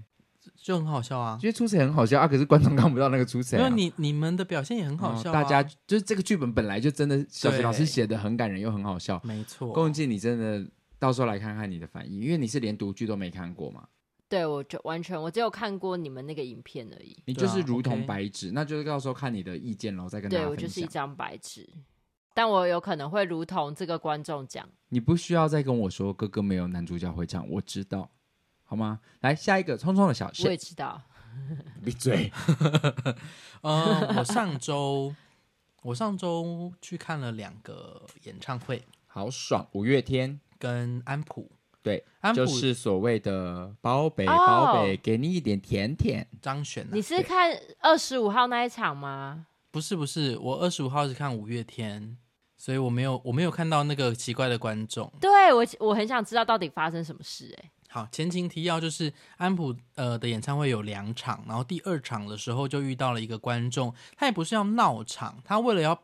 [0.55, 1.37] 就很好笑啊。
[1.41, 3.57] 因为出彩很好笑啊，可是观众看不到那个出彩。
[3.57, 9.21] 因为你你们的表现也很好笑，大家就是这个剧本本来就真的，小学老师写的很感人又很好笑。
[9.23, 10.65] 没错，龚文静，你真的
[10.99, 13.83] 到时候来看看你的反应，因为你是连读剧都没看过嘛。
[14.29, 17.15] 对，我就完全我只有看过你们那个影片而已。
[17.23, 20.57] 你就是如同白纸，那就是到时候看你的意见然后，再跟大家分享。
[20.57, 21.65] 对，我就是一张白纸。
[22.37, 28.11] 但我有可能会如同这个观众讲，你不需要再跟我说哥哥没有男主角会唱，我知道，
[28.63, 28.99] 好吗？
[29.21, 31.01] 来下一个匆匆的小事，我也知道，
[31.83, 32.31] 闭嘴。
[33.63, 35.15] 嗯，我上周
[35.81, 39.67] 我上周去看了两个演唱会，好爽！
[39.71, 41.49] 五月天跟安普，
[41.81, 46.27] 对，安普就是所谓的宝贝宝贝，给你一点甜甜。
[46.39, 49.47] 张悬，你是看二十五号那一场吗？
[49.71, 52.15] 不是不是，我二十五号是看五月天。
[52.57, 55.11] 所以我没有，我没有看到那个奇怪的观众。
[55.21, 57.55] 对，我，我很想知道到底发生什么事。
[57.61, 65.97] 哎，好，前情提要就是安普呃的演唱会有两场，然后第二场的时候就遇到了一个观众，他也不是要闹场，他为了要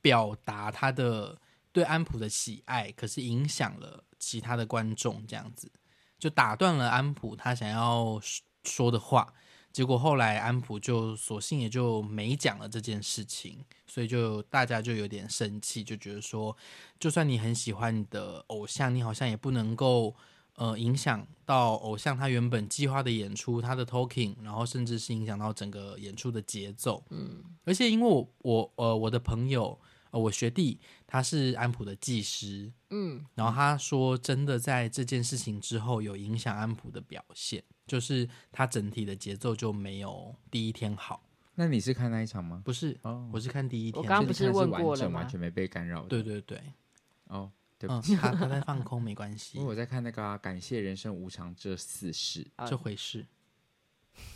[0.00, 1.36] 表达他的
[1.72, 5.70] 对安普的喜爱，可是影响了其他的观众，这样子
[6.18, 8.20] 就打断了安普他想要
[8.62, 9.34] 说的话。
[9.76, 16.56] 结果后来安普就索性也就没讲了这件事情，所以就大家就有点生气，就觉得说，
[16.98, 20.16] 就算你很喜欢你的偶像，你好像也不能够
[20.54, 27.04] 呃影响到偶像他原本计划的演出，他的 talking，然后甚至是影响到整个演出的节奏。
[27.10, 29.78] 嗯，而且因为我我呃我的朋友
[30.10, 37.62] 呃我学弟他是安普的技师，嗯，然后他说真的在这件事情之后有影响安普的表现。
[37.86, 41.22] 就是他整体的节奏就没有第一天好。
[41.54, 42.60] 那你是看那一场吗？
[42.64, 44.02] 不是，哦，我是看第一天。
[44.02, 45.20] 我刚刚不是问过了吗？
[45.20, 46.02] 完全没被干扰。
[46.02, 46.60] 对对对。
[47.28, 49.58] 哦，对不起，他他在放空， 没关系。
[49.58, 53.24] 因为我在看那个、啊《感谢人生无常这四事》这回事。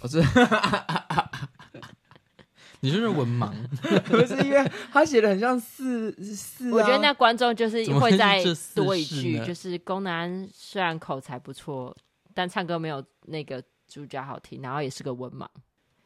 [0.01, 0.23] 我 是。
[2.83, 3.53] 你就是文盲，
[4.09, 6.73] 不是因为他写的很像四四、啊。
[6.73, 8.43] 我觉得那观众就是会再
[8.75, 11.95] 多一句，就是宫南虽然口才不错，
[12.35, 15.47] 但唱歌没有那个主角好听，然后也是个文盲。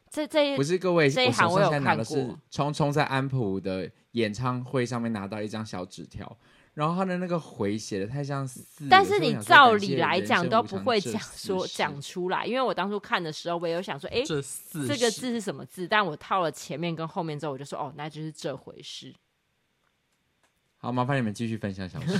[0.09, 2.39] 这这一不是各位这一行我有看过。
[2.49, 6.37] 聪聪在安普的演唱会上面拿到一张小纸条。
[6.73, 14.41] 然后他的那个回写的太像四，但是你照理来讲都不会讲说讲出来，因为我当初看的时候，我也有想说，哎，这
[14.85, 15.87] 这个字是什么字？
[15.87, 19.15] 但我套了前面跟后面之后，我就说，哦，那就是这回事。
[20.85, 22.19] 好，麻烦你们继续分享小事。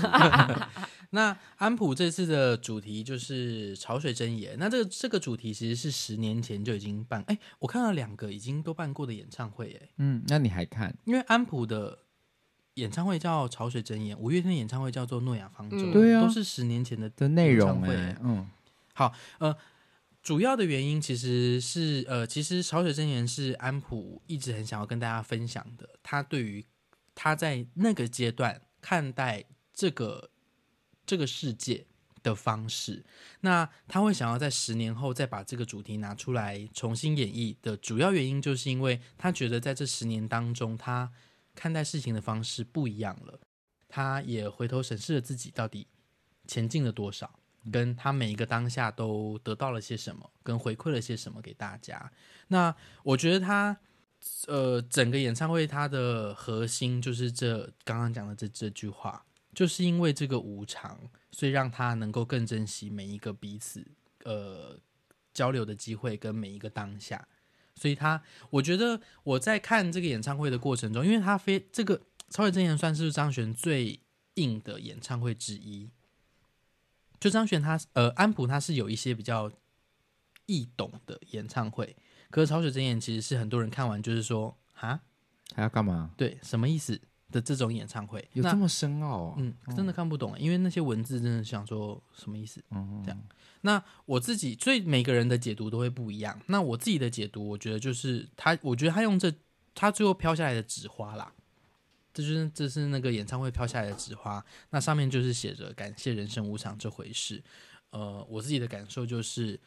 [1.11, 4.55] 那安普这次的主题就是潮水真言。
[4.57, 10.95] 那这个这个主题其实是十年前就已经办，哎，我看了两个已经都办过的演唱会，哎，嗯，那你还看？
[11.05, 11.99] 因为安普的。
[12.75, 18.17] 演唱会叫《潮水真言》，五月天的演唱会叫做《诺亚方舟》，对啊，都是十年前的的内容哎。
[18.21, 18.45] 嗯，
[18.93, 19.55] 好，呃，
[20.21, 26.65] 主要的原因其实是，呃，其实《潮水真言》是安普一直很想要跟大家分享的，他对于
[27.15, 30.29] 他在那个阶段看待这个
[31.05, 31.87] 这个世界
[32.21, 33.03] 的方式，
[33.39, 41.11] 那他会想要在十年后再把这个主题拿出来重新演绎的主要原因，就是因为他觉得在这十年当中，他。
[41.57, 43.39] 看待事情的方式不一样了，
[43.87, 45.87] 他也回头审视了自己到底
[46.45, 47.39] 前进了多少，
[47.71, 52.11] 跟他每一个当下都得到了些什么，跟回馈了些什么给大家。
[52.49, 53.79] 那我觉得他，
[54.47, 60.99] 呃，整个演唱会它的核心就是这刚刚讲的这这句话，就是因为这个无常，
[61.31, 63.85] 所以让他能够更珍惜每一个彼此
[64.23, 64.79] 呃
[65.33, 67.27] 交流的机会跟每一个当下。
[67.75, 73.99] 所以他，我觉得我在看这个演唱会的过程中，因为他非这个《超越真言》算是张悬最
[74.35, 75.89] 硬的演唱会之一。
[77.19, 79.51] 就张悬他呃安普他是有一些比较
[80.45, 81.95] 易懂的演唱会，
[82.35, 84.99] 可是《潮水真言》其实是很多人看完就是说啊
[85.53, 86.11] 还要干嘛？
[86.17, 86.99] 对，什么意思
[87.31, 89.35] 的这种演唱会有这么深奥哦？
[89.37, 92.61] 嗯，真的看不懂，因为那些文字真的想说什么意思？
[92.71, 93.17] 嗯，这样。
[93.61, 96.37] 那我自己，所以每个人的解读都会不一样。
[96.47, 99.33] 那我自己的解读，我觉得就是他，我觉得他用这
[99.73, 101.31] 他最后飘下来的纸花啦，
[102.13, 107.41] 这就是这是那个演唱会飘下来的纸花，那上面就是写着感谢人生无常这回事。
[107.91, 109.57] 呃，我自己的感受就是。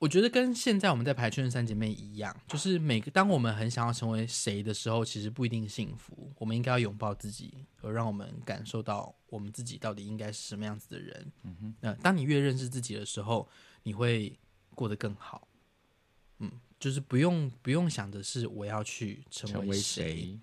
[0.00, 6.32] 我觉得跟现在我们在排《圈的三姐妹》一样，就是每个当我们很想要成为谁的时候，其实不一定幸福。
[6.38, 11.32] 我们应该要拥抱自己，而让我们感受到我们自己到底应该是什么样子的人。
[11.42, 13.46] 嗯哼，那当你越认识自己的时候，
[13.82, 14.34] 你会
[14.74, 15.46] 过得更好。
[16.38, 20.40] 嗯，就是不用不用想的是我要去成为谁。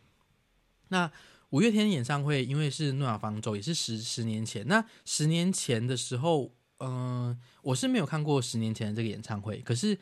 [0.89, 1.11] 那
[1.49, 4.67] 五月天演唱会，因为是诺亚方舟，也是十十年前。
[4.67, 6.53] 那十年前的时候。
[6.79, 9.97] 嗯、呃，我是没有看过十年前的这个演唱会，可是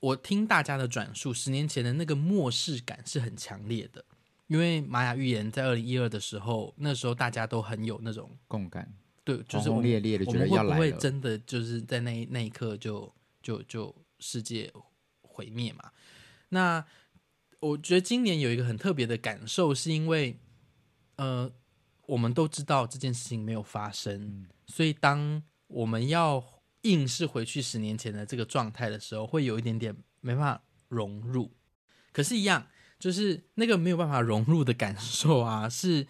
[0.00, 4.04] 我听大家的转述，十年前的那个末世感是很强烈的。
[4.46, 8.92] 因为玛雅预言在二零一二的时候，那时候大家都很有那种共感，
[9.24, 13.10] 对，就是我轰轰烈烈的觉得要来了，我们会不会真的就是在那那一刻就
[13.42, 14.70] 就就世界
[15.22, 15.90] 毁灭嘛？
[16.50, 16.84] 那
[17.60, 20.38] 我觉得今年有一个很特别的感受，是因为
[21.16, 21.50] 呃，
[22.06, 31.52] 我们都知道这件事情没有发生，嗯、所以当我们要硬是回去十年前的这个状态的时候，会有一点点没办法融入。
[32.12, 36.06] 可是，一样就是那个没有办法融入的感受啊，是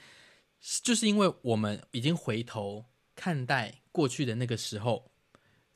[0.82, 5.10] 就是因为我们已经回头看待过去的那个时候，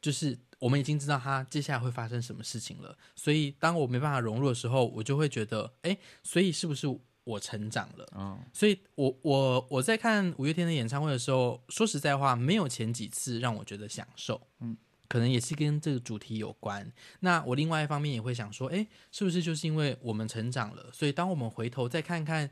[0.00, 2.98] 就是我们已经知道他接下来会发生什么事情了。
[3.14, 6.86] 所以，当我没办法融入的时候，我就会觉得，哎，所以是不是？
[7.28, 14.74] 我成长了，嗯，所以我我我在看五月天的演唱会的时候，说实在话，没有前几次让我觉得享受，嗯，
[15.06, 16.90] 可能也是跟这个主题有关。
[17.20, 22.50] 那我另外一方面也会想说，哎，是不是就是因为我们成长了，所以当我们回头再看看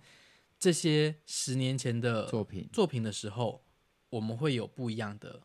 [0.59, 2.69] 这些十年前的作品。
[2.71, 3.65] 作品的时候，
[4.11, 5.41] 我们会有不一样的，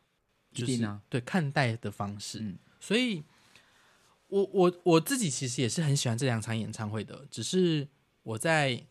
[0.52, 2.40] 就是对看待的方式。
[2.40, 3.24] 嗯，所以
[4.28, 7.88] 我我我自己其实也是很喜欢这两场演唱会的，只是
[8.24, 8.84] 我在。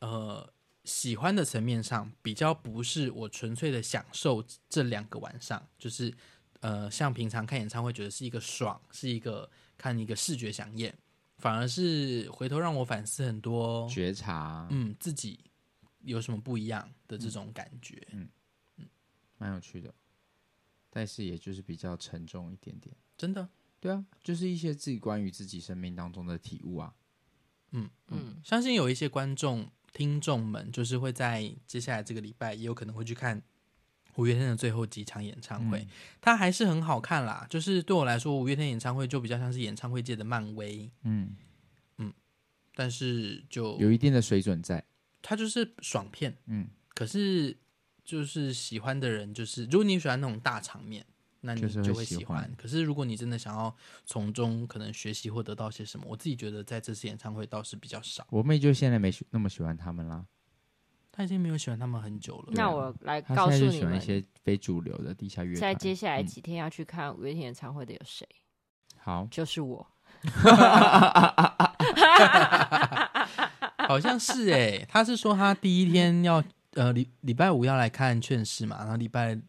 [0.00, 0.52] 呃，
[0.84, 6.14] 喜欢的层面上比较不是我纯粹的享受这两个晚上，就是
[6.60, 10.96] 呃，像平常看演唱会觉得是一个爽，是一个看一个视觉饗宴，
[11.38, 15.40] 反而是回头让我反思很多觉察，嗯，自己
[16.02, 18.28] 有什么不一样的这种感觉，嗯
[18.76, 18.86] 嗯，
[19.36, 19.92] 蛮有趣的，
[20.90, 23.48] 但是也就是比较沉重一点点，真的，
[23.80, 26.94] 对啊，就是一些自己关于自己生命当中的体悟啊，
[27.72, 29.68] 嗯嗯，相信有一些观众。
[29.98, 33.42] 听众们就是会在接下来这个礼拜也有可能会去看
[34.14, 35.88] 五月天的最后几场演唱会，嗯、
[36.20, 37.44] 它还是很好看啦。
[37.50, 41.34] 就是对我来说，五月天演唱会就比较像是演唱会界的漫威，嗯
[41.96, 42.12] 嗯，
[42.76, 44.84] 但是就有一定的水准在，
[45.20, 46.68] 它就是爽片，嗯。
[46.94, 47.56] 可是
[48.04, 51.04] 就是喜欢的人，就是如果你喜欢那种大场面，
[51.40, 52.20] 那你就会喜欢。
[52.20, 53.74] 喜欢可是如果你真的想要
[54.04, 58.26] 从中可能学习或得到些什么，我自己觉得在这次演唱会倒是比较少。
[58.30, 60.24] 我妹就现在没那么喜欢他们啦。
[61.12, 62.52] 她已经没有喜欢他们很久了。
[62.52, 65.60] 那我来告诉你们，一些非主流的地下乐团。
[65.60, 68.24] 在接下来几天要去看五月天演唱会的有谁？
[68.98, 69.86] 好，就是我。
[73.88, 76.42] 好像是哎、欸，他是说他第一天要
[76.74, 79.40] 呃礼礼拜五要来看劝世嘛，然后礼拜。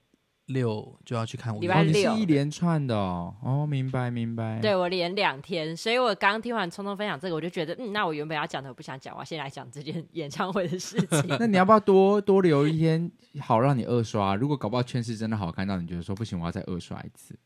[0.50, 4.60] 六就要去看五月天，礼拜六、哦、是一连串的哦，哦，明白明白。
[4.60, 11.26] 对，我连两天，所以我刚听完聪聪分享这个，我就觉得，嗯，那我原本要讲的我不想讲，我先来讲这件演唱会的事情。
[11.40, 14.36] 那你要不要多多留一天，好让你二刷？
[14.36, 17.38] 如果搞不好圈是真的好看到，你觉得说不行，我要再二刷一次？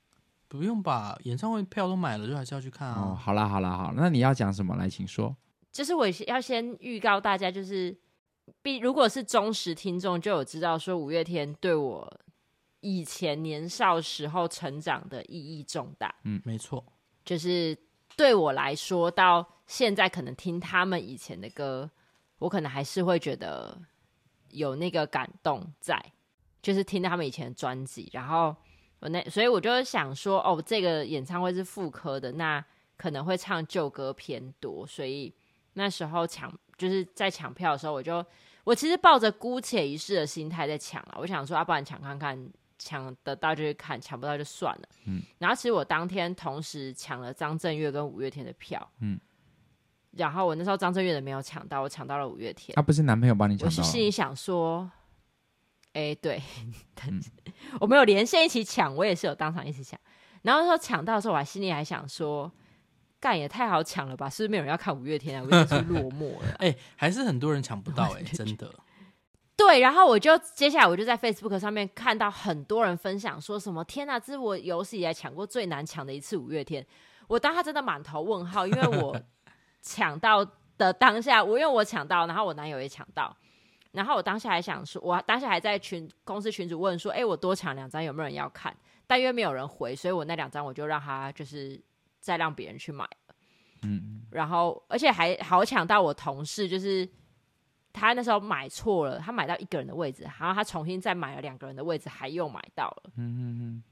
[0.48, 3.14] 不用吧，演唱会票都买了，就还是要去看啊。
[3.14, 4.76] 哦，好啦好啦好啦，那你要讲什么？
[4.76, 5.36] 来，请说。
[5.72, 7.98] 就是我要先预告大家，就是
[8.62, 12.20] 必如果是忠实听众，就有知道说五月天对我。
[12.84, 16.84] 以前年少时候成长的意义重大，嗯，没错，
[17.24, 17.76] 就是
[18.18, 21.90] 对我来说，到现在可能听他们以前的歌，
[22.40, 23.82] 我可能还是会觉得
[24.50, 25.98] 有那个感动在，
[26.62, 28.54] 就是听他们以前的专辑，然后
[29.00, 32.64] 我那所以我就想说，哦，这个演唱会是副科的，那
[32.98, 35.34] 可能会唱旧歌偏多，所以
[35.74, 38.26] 那时候抢就是在抢票的时候，我就
[38.66, 42.38] 我其实抱着姑且一试的心态在抢了，我想说，要不然抢看看。
[42.78, 44.88] 抢得到就去看，抢不到就算了。
[45.06, 48.92] 嗯，然后其实我当天同时抢了张震岳跟五月天的票。
[49.00, 49.20] 嗯，
[50.12, 52.76] 然后我那时候张震岳的没有抢到，我抢到了五月天。
[52.76, 53.66] 他、啊、不是男朋友帮你抢到？
[53.66, 54.90] 我是心里想说，
[55.94, 56.42] 哎，对，
[57.08, 57.22] 嗯、
[57.80, 60.00] 我没有连线一起抢，我也是有当场一起抢。
[60.42, 62.52] 然后说抢到的时候，我还心里还想说，
[63.20, 64.30] 干也太好抢了吧？
[64.30, 65.44] 是不是没有人要看五月天啊？
[65.44, 66.56] 五月天是落寞了。
[66.60, 68.70] 哎，还是很多人抢不到 哎、欸，真的。
[69.56, 76.86] 对，然后我就接下来我就在 Facebook 上面看到很多人分享说什么天哪，这是我有史以来抢过最难抢的一次五月天。
[77.28, 79.16] 我当他真的满头问号，因为我
[79.82, 80.44] 抢到
[80.78, 83.36] 的当下，我因为我抢到，然后我男友也抢到，
[83.92, 88.76] 然后我当下还想说，我当下还在群公司群主问说，哎，我多抢两张有没有人要看？
[89.06, 91.80] 但因为没有人回，所以我那两张我就让他就是
[92.20, 93.36] 再让别人去买了。
[93.84, 97.08] 嗯，然后而且还好抢到我同事就是。
[97.94, 103.12] 他那时候买错了，他买到一个人的位置，然后他重新再买了两个人的位置，还又买到了。
[103.18, 103.84] 嗯嗯嗯。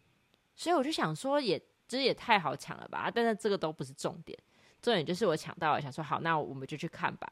[0.55, 3.11] 所以我就想说也，也这也太好抢了吧？
[3.13, 4.37] 但是这个都不是重点，
[4.81, 7.31] 重点就是我抢到了，想说好，那我们就去看吧。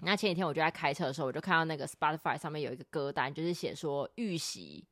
[0.00, 4.84] 那前几天我就在开车的时候，我就看到那个 Spotify 上面有一个歌单，就是写说预习，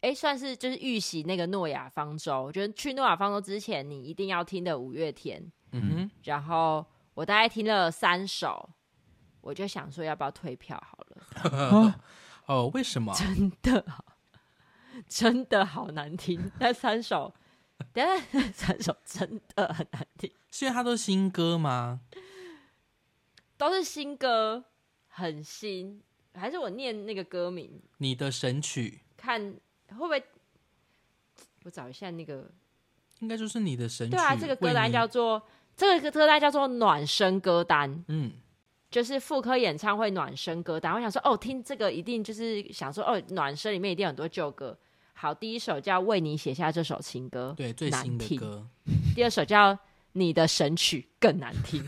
[0.00, 5.52] 哎，算是就是预习那个诺亚方舟，就是去诺亚方舟之前你一定要听的五月天。
[5.72, 6.10] 嗯哼。
[6.24, 8.70] 然后我大概听了三首。
[9.42, 12.00] 我就想说，要不要退票好了？
[12.46, 13.12] 哦，为什么？
[13.14, 13.84] 真的，
[15.06, 16.50] 真的好难听。
[16.58, 17.34] 那三首，
[17.92, 20.32] 等下那三首真的很难听。
[20.50, 22.00] 是因为它都是新歌吗？
[23.56, 24.64] 都是新歌，
[25.08, 26.02] 很新。
[26.34, 27.82] 还是我念那个歌名？
[27.98, 29.54] 你的神曲，看
[29.88, 30.24] 会不会？
[31.64, 32.50] 我找一下那个，
[33.20, 34.16] 应该就是你的神曲。
[34.16, 35.40] 对啊，这个歌单叫做
[35.76, 38.04] 这个歌单叫做暖身歌单。
[38.08, 38.32] 嗯。
[38.92, 44.76] 就是妇科演唱会暖身歌单，我想说哦，听这个一定就是想说哦，暖身里面一定有很多旧歌。
[45.14, 48.66] 好，第一首叫《为你写下这首情歌》，对，最新的歌。
[49.14, 49.74] 第二首叫
[50.12, 51.82] 《你的神曲》，更难听。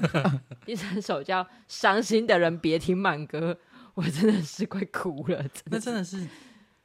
[0.64, 3.52] 第三首叫《伤心的人别听慢歌》，
[3.92, 5.42] 我真的是快哭了。
[5.42, 6.26] 真那真的是。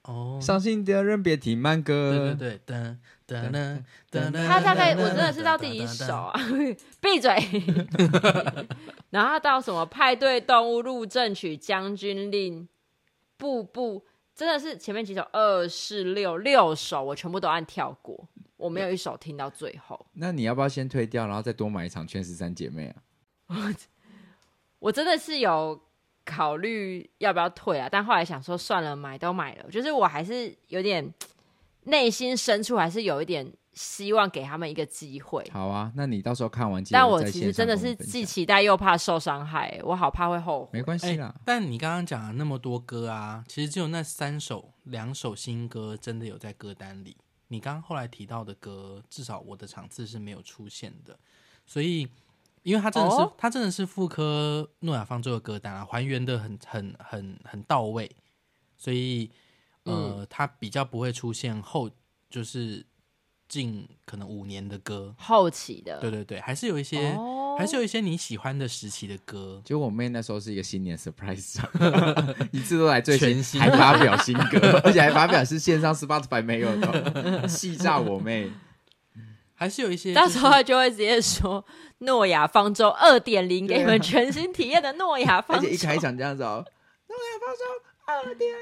[0.04, 2.34] 哦，伤心的人别听慢歌。
[2.36, 2.78] 对对
[3.28, 4.47] 对，噔噔噔噔。
[4.47, 6.39] 他大概我真的是到第一首啊，
[7.02, 7.36] 闭嘴。
[9.12, 12.68] 然后到什么派对动物入阵曲、将军令、
[13.38, 20.08] 步步，真的是前面几首二四六六首，我全部都按跳过，我没有一首听到最后。
[20.14, 22.95] 那你要不要先退掉，然后再多买一场《劝十三姐妹》啊？
[23.47, 23.76] 我
[24.88, 25.82] 我真的是有。
[26.30, 27.90] 考虑要不要退啊？
[27.92, 31.12] 但后来想说算了，买都买了，就是我还是有点
[31.86, 35.44] 内心深处还是有一点希望给他们一个机会。
[35.52, 40.70] 好啊，那你到时候看完，但我其实真的是既期待又怕受伤害，我好怕会后悔。
[40.74, 47.18] 没关系啦，欸，但你刚刚讲了那么多歌啊，其实只有那三首两首新歌真的有在歌单里。
[47.48, 51.18] 你刚刚后来提到的歌，至少我的场次是没有出现的，
[51.66, 52.08] 所以。
[52.70, 58.10] 因为他真的是，他、哦、真的是复刻诺亚方舟的歌单啊，还原的很、很、很、很到位，
[58.78, 59.32] 所以，
[59.86, 61.90] 呃，他比较不会出现后，
[62.30, 62.86] 就是
[63.48, 69.60] 近可能五年的歌，后期的，对对对，还是有一些，哦、还是有一些你喜欢的时期的歌。
[69.66, 71.58] 就我妹那时候是一个新年 surprise，
[72.54, 73.60] 一次都来最新，新。
[73.60, 78.52] 还发表新歌，而且还发表是线上 Spotify 没有的，气炸我妹。
[79.60, 81.62] 还是有一些、就是，到时候他就会直接说
[82.05, 86.64] 《诺亚方舟二点零》给你们全新体验的《诺亚方舟》，而且一开场这样子哦，
[87.10, 87.64] 《诺亚方舟
[88.05, 88.57] 二点零》，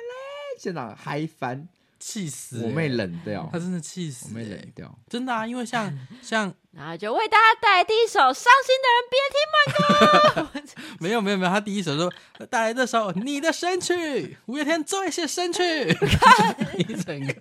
[0.57, 1.67] 现场嗨翻，
[1.99, 2.65] 气死、欸！
[2.65, 5.45] 我妹冷掉，她真的气死、欸，我妹冷掉，真的啊！
[5.45, 5.91] 因为像
[6.21, 10.61] 像，然后就为大家带来第一首《伤心的人别听慢歌》，
[11.01, 12.11] 没有没有没有，他第一首说
[12.49, 13.93] 带来这首《你的神曲》，
[14.47, 17.35] 五月天最新神曲，看一整个。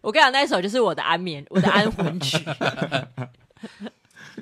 [0.00, 2.38] 我跟你讲，那一首就是我的安眠，我的安魂曲。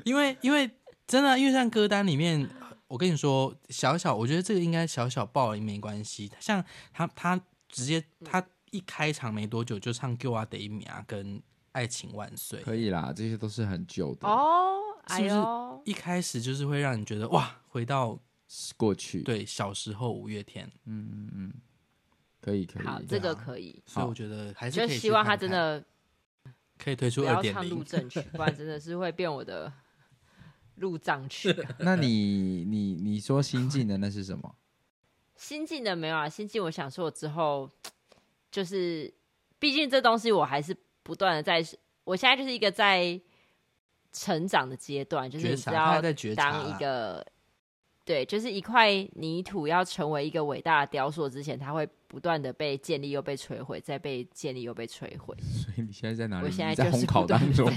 [0.05, 0.70] 因为，因为
[1.07, 2.48] 真的，因为像歌单里面，
[2.88, 6.30] 我跟你说，小小，我觉得这个应该小小爆也没关系。
[6.40, 7.40] 像他，他
[7.71, 11.39] 直接他一开场没多久就唱《给我的一秒》跟
[11.73, 14.79] 《爱情万岁》，可以啦，这些都是很久的哦。
[15.09, 15.35] 是不是
[15.85, 18.18] 一开始就是会让你觉得哇，回到
[18.77, 19.23] 过去？
[19.23, 21.55] 对，小时候五月天，嗯嗯嗯。
[22.41, 23.83] 可以可以，好，这个可以。
[23.87, 25.85] 所以我觉得还是看看就希望他真的
[26.79, 29.71] 可以推出二点零，不要唱入阵曲，不然真的是会变我的
[30.77, 31.55] 入藏曲。
[31.81, 34.55] 那你你你说新进的那是什么？
[35.41, 37.68] 新进的没有啊，新进我想说我之后
[38.53, 39.12] 就是，
[39.59, 41.64] 毕竟这东西我还是不断的在，
[42.05, 43.18] 我现在就是一个在
[44.12, 45.99] 成长的阶段，就是你知道
[46.36, 47.26] 当一个。
[48.03, 55.33] 对，就是一块泥土要成为一个伟大的雕塑之前，它会不断的被建立又被摧毁，再被建立又被摧毁。
[55.41, 56.45] 所以你现在在哪里？
[56.45, 57.71] 我现在在烘烤当中。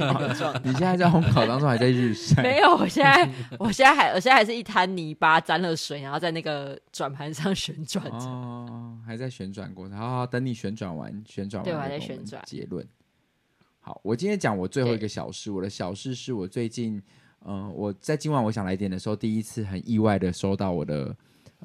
[0.64, 2.42] 你现在在烘烤当中，还在日晒？
[2.42, 3.30] 没有，我现在，
[3.60, 8.26] 我现在还，我现在还是一滩泥巴沾了水，然后在那个转盘上旋转着。
[8.26, 9.96] 哦，还在旋转过程。
[9.96, 12.42] 好好，等你旋转完，旋转完，对，我还在旋转。
[12.48, 12.84] 结论。
[13.82, 15.52] 好，我今天讲我最后一个小事。
[15.52, 17.00] 我的小事是我最近。
[17.46, 21.14] 嗯、呃，我在今晚我想来点的时候，第一次很意外的收到我的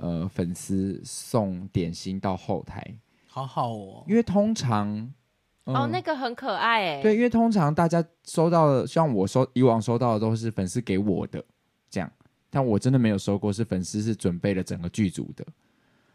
[0.01, 2.83] 呃粉丝送点心到后台，
[3.27, 4.05] 好好哦。
[4.09, 5.13] 因为通常、
[5.65, 7.03] 呃、哦，那个很可爱哎。
[7.03, 11.45] 对，因为通常大家收到的，像我收以往收到的都是粉丝给我的
[11.91, 12.13] 这样，
[12.51, 15.47] 但我真的没有收过是粉丝是准备了整个剧组的，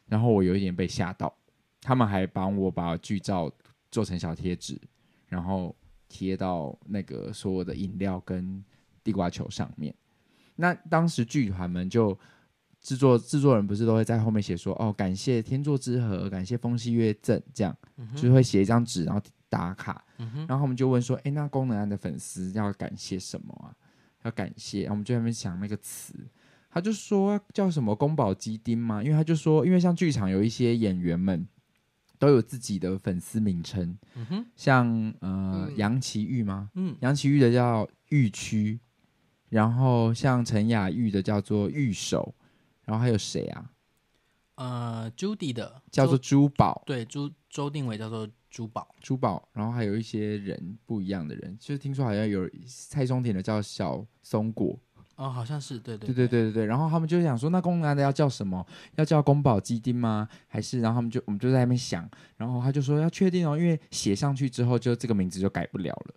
[0.08, 1.34] 然后我有一点被吓到，
[1.82, 3.52] 他们还帮我把剧照
[3.92, 4.80] 做成小贴纸，
[5.28, 5.76] 然后
[6.08, 8.64] 贴到那个所有的饮料跟。
[9.06, 9.94] 地瓜球上面，
[10.56, 12.18] 那当时剧团们就
[12.84, 23.74] 制作制作人不是都会在后面写说哦，感谢天作之合，感谢风夕月正，这样、嗯、就是会写一张纸，然后打卡，嗯、然后我们就问说，哎，那功能案的粉丝要感谢什么啊？
[24.24, 26.14] 要感谢，然后我们就在那边想那个词，
[26.70, 31.48] 他就说叫什么宫保鸡丁嘛，因为他就说，因为像剧场有一些演员们
[32.20, 33.98] 都有自己的粉丝名称，
[34.56, 34.88] 像
[35.22, 36.70] 呃、嗯、杨奇煜吗？
[36.76, 38.80] 嗯，杨奇煜的叫玉区。
[39.50, 42.34] 然后像陈雅玉的叫做玉手，
[42.86, 43.70] 然后还有谁啊？
[44.56, 49.50] 呃，Judy 的叫做珠宝，对，朱周定伟叫做珠宝，珠宝。
[49.52, 54.78] 然后还有一些人不一样的人，就是听说好像有蔡松田的叫小松果，
[55.16, 56.66] 哦，好像是，对对对对对对对。
[56.66, 58.64] 然后他们就想说，那公男的要叫什么？
[58.96, 60.30] 要叫宫保鸡丁吗？
[60.48, 60.82] 还是？
[60.82, 62.08] 然后他们就我们就在那边想，
[62.38, 66.14] 然后他就说要确定哦，因为写上去之后，就这个名字就改不了了，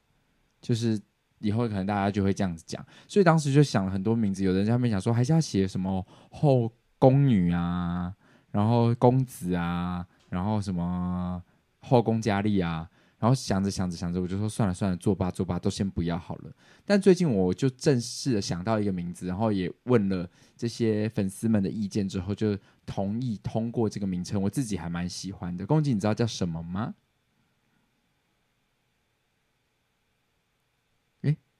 [0.60, 1.00] 就是。
[1.39, 4.43] 以后可能大家就会这样子讲，所以当时就想了很多名字。
[4.43, 8.14] 有人在上面想说，还是要写什么后宫女啊，
[8.51, 11.43] 然后公子啊，然后什么
[11.80, 16.51] 后宫佳丽啊，然后想着想着想着，我就说算了算了，作罢作罢，都先不要好了。
[16.84, 22.57] 但最近我就正式的想到一个名字，然后也问了这些粉丝们的意见之后，就
[22.87, 24.41] 同意通过这个名称。
[24.41, 25.66] 我自己还蛮喜欢的。
[25.66, 26.95] 公鸡，你知道叫什么吗？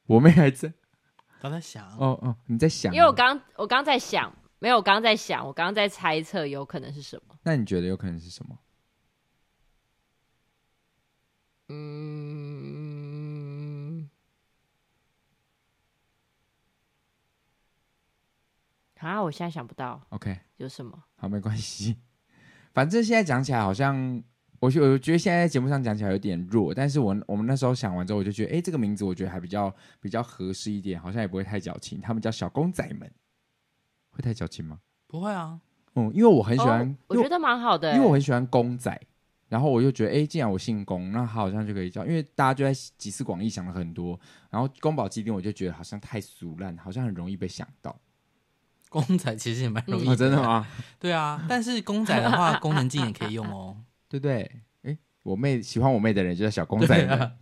[0.07, 0.73] 我妹还在，
[1.41, 2.95] 刚才想哦哦，你在想？
[2.95, 7.37] 因为我刚我刚在想，没有，我刚在想，我刚刚在猜测有可能是什么？
[7.43, 8.59] 那你觉得有可能是什么？
[11.69, 12.49] 嗯，
[19.01, 20.07] 啊，我现在想不到。
[20.11, 21.03] OK，有什么？
[21.17, 21.97] 好，没关系，
[22.73, 24.23] 反正现在讲起来好像。
[24.61, 32.01] 我觉我觉得现在在节目上讲起来有点弱，但是我我们那时候想完之后，我就觉得，哎，这个名字我觉得还比较比较合适一点，好像也不会太矫情。
[32.01, 33.11] 他们叫小公仔们，
[34.11, 34.79] 会太矫情吗？
[35.07, 35.61] 不会啊，
[35.95, 38.99] 嗯，因为我很喜欢，哦、我觉得蛮好的，因为我很喜欢公仔，
[39.49, 44.19] 然后我就觉得，哎，既然我姓公，那好像就可以叫，因为大家就在集思广益想了很多，
[44.51, 47.95] 然后宫保鸡丁我就觉得好像太俗烂，好像很容易被想到。
[48.89, 50.67] 公仔其实也蛮容易、嗯哦，真的吗？
[50.99, 53.77] 对啊，但是公仔的话， 功能性也可以用哦。
[54.09, 54.63] 对不对？
[54.83, 57.33] 哎，我妹喜欢我妹的人就叫小公仔了，啊、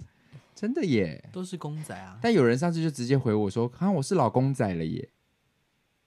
[0.55, 2.19] 真的耶，都是公仔啊。
[2.23, 5.09] 但有人上次就直接回我说：“啊，我是老公仔了耶。”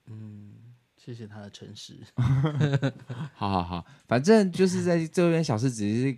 [0.08, 0.53] 嗯。
[0.97, 1.97] 谢谢他的诚实。
[3.34, 6.14] 好好好，反正就是在这边小事，只是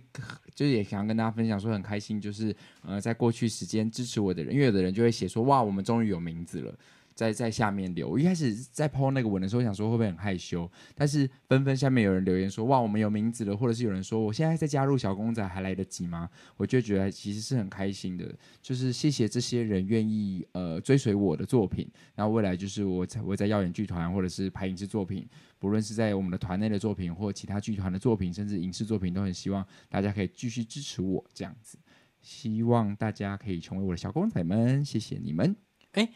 [0.52, 6.76] 就是也想要跟大家分享，说很开心，就是呃，在过去时间支持我的人，因为有的人就会写说，哇，我们终于有名字了。
[7.20, 16.30] 在在下面留，我一开始在抛那个文的时候，想说会不会很害羞，但是纷纷下面有人留言说，哇，我们有名字了，或者是有人说，我现在在加入小公仔还来得及吗？
[16.56, 31.76] 我就觉得其实是很开心的，就是谢谢这些人愿意呃追随我的作品，然后未来就是我在我在耀眼剧团或者是拍影视作品，不论是在我们的团内的作品或其他剧团的作品，甚至影视作品，都很希望大家可以继续支持我这样子，
[32.22, 35.54] 希望大家可以成为我的小公仔们，谢谢你们，
[35.92, 36.08] 哎。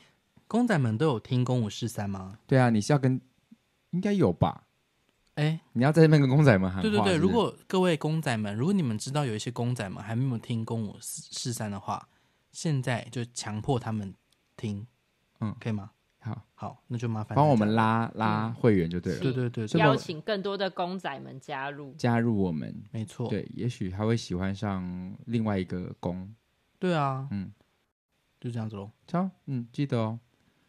[0.55, 2.39] 公仔们都有听《公五四三》吗？
[2.47, 3.21] 对啊，你是要跟，
[3.91, 4.69] 应该有吧？
[5.35, 6.83] 哎，你要在那边跟公仔们喊话。
[6.83, 12.09] 对对对，如果各位公仔们，如果你们知道有一些公仔们还没有听《公五四三》的话，
[12.53, 14.15] 现在就强迫他们
[14.57, 14.87] 听，
[15.41, 15.91] 嗯，可以吗？
[16.21, 19.19] 好，好，那就麻烦帮我们拉拉会员就对了。
[19.19, 23.29] 对对对，邀请更多的公仔们加入，加入我们，没错。
[23.29, 26.33] 对，也许他会喜欢上另外一个公。
[26.79, 27.53] 对啊，嗯，
[28.41, 28.89] 就这样子喽。
[29.11, 30.21] 好，嗯，记得哦。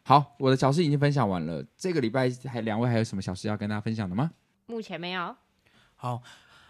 [0.08, 1.64] 好，我的小事已经分享完了。
[1.76, 4.30] 这个礼拜还两位还有什么小事要跟大家分享的吗？
[4.66, 5.34] 目前没有。
[5.96, 6.22] 好，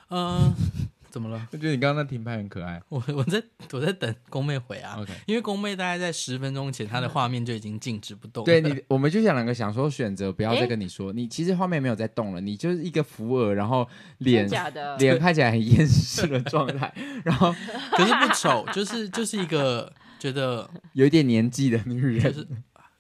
[0.09, 0.55] 嗯，
[1.13, 1.47] 怎么了？
[1.53, 2.81] 我觉得你刚刚那停拍很可爱。
[2.89, 4.97] 我我在我在等宫妹回啊。
[4.99, 8.43] OK，因为宫妹大概在十分钟前，她的画面就已经静止不动。
[8.43, 16.91] 对你，我们就想两个想说选择不要再跟你说，你其实画面没有在动了，你就是一个扶额，然后脸假的脸看起来很厌世的状态，
[17.23, 17.55] 然后
[17.91, 22.23] 可是不丑，就是就是一个觉得有一点年纪的女人。
[22.23, 22.49] 就是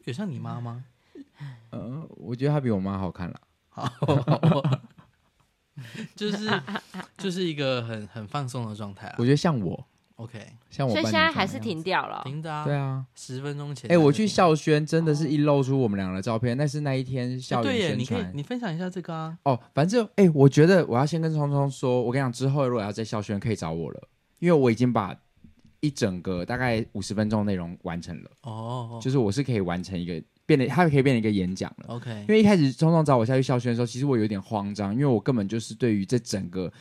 [0.06, 0.84] 有像你妈吗？
[1.72, 3.40] 嗯，我觉得她比我妈好看了。
[3.68, 3.90] 好，
[6.14, 6.48] 就是
[7.18, 9.16] 就是一个很很放松的状态啊。
[9.18, 9.84] 我觉得像我
[10.14, 10.40] ，OK，
[10.70, 10.92] 像我。
[10.92, 12.64] 所以现在还是停掉了，停的啊。
[12.64, 13.90] 对啊，十分钟前。
[13.90, 17.74] 哎，我去校宣，真的是一露出我们两个的照片，那是那一天校园宣传。
[17.74, 19.36] 对耶，你可以你分享一下这个啊。
[19.42, 25.14] 哦，反正哎，我觉得我要先跟聪聪说，我跟你讲，之后如果要在校宣，可以找我了，因为我已经把。
[25.86, 29.02] 一整个大概五十分钟内容完成了哦，oh.
[29.02, 31.86] 就是我是可以完成一个变得，它可以变成一个演讲了。
[31.88, 36.72] OK，因为一开始聪聪找我下去校宣的时候，其实我有点慌张，因为我根本就是对于这整个，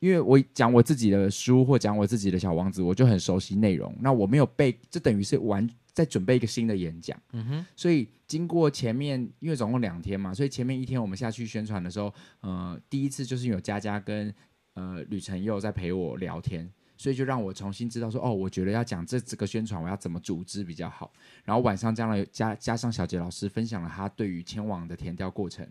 [0.00, 3.94] 因为我讲我自己的书或讲我自己的小王子，我就很熟悉内容。
[4.00, 7.16] 那我没有背，这等于是完在准备一个新的演讲。
[7.32, 14.34] 嗯哼，所以经过前面，因为总共两天嘛，所以前面一天我们下去宣传的时候，呃，第一次就是有佳佳跟
[14.74, 16.68] 呃吕晨佑在陪我聊天。
[16.98, 21.10] 所以就让我重新知道说，哦，我觉得要讲这这个宣传，我要怎么组织比较好。
[21.44, 25.66] 然后晚上加了加加上小杰老师分享了他对于前往的填调过程，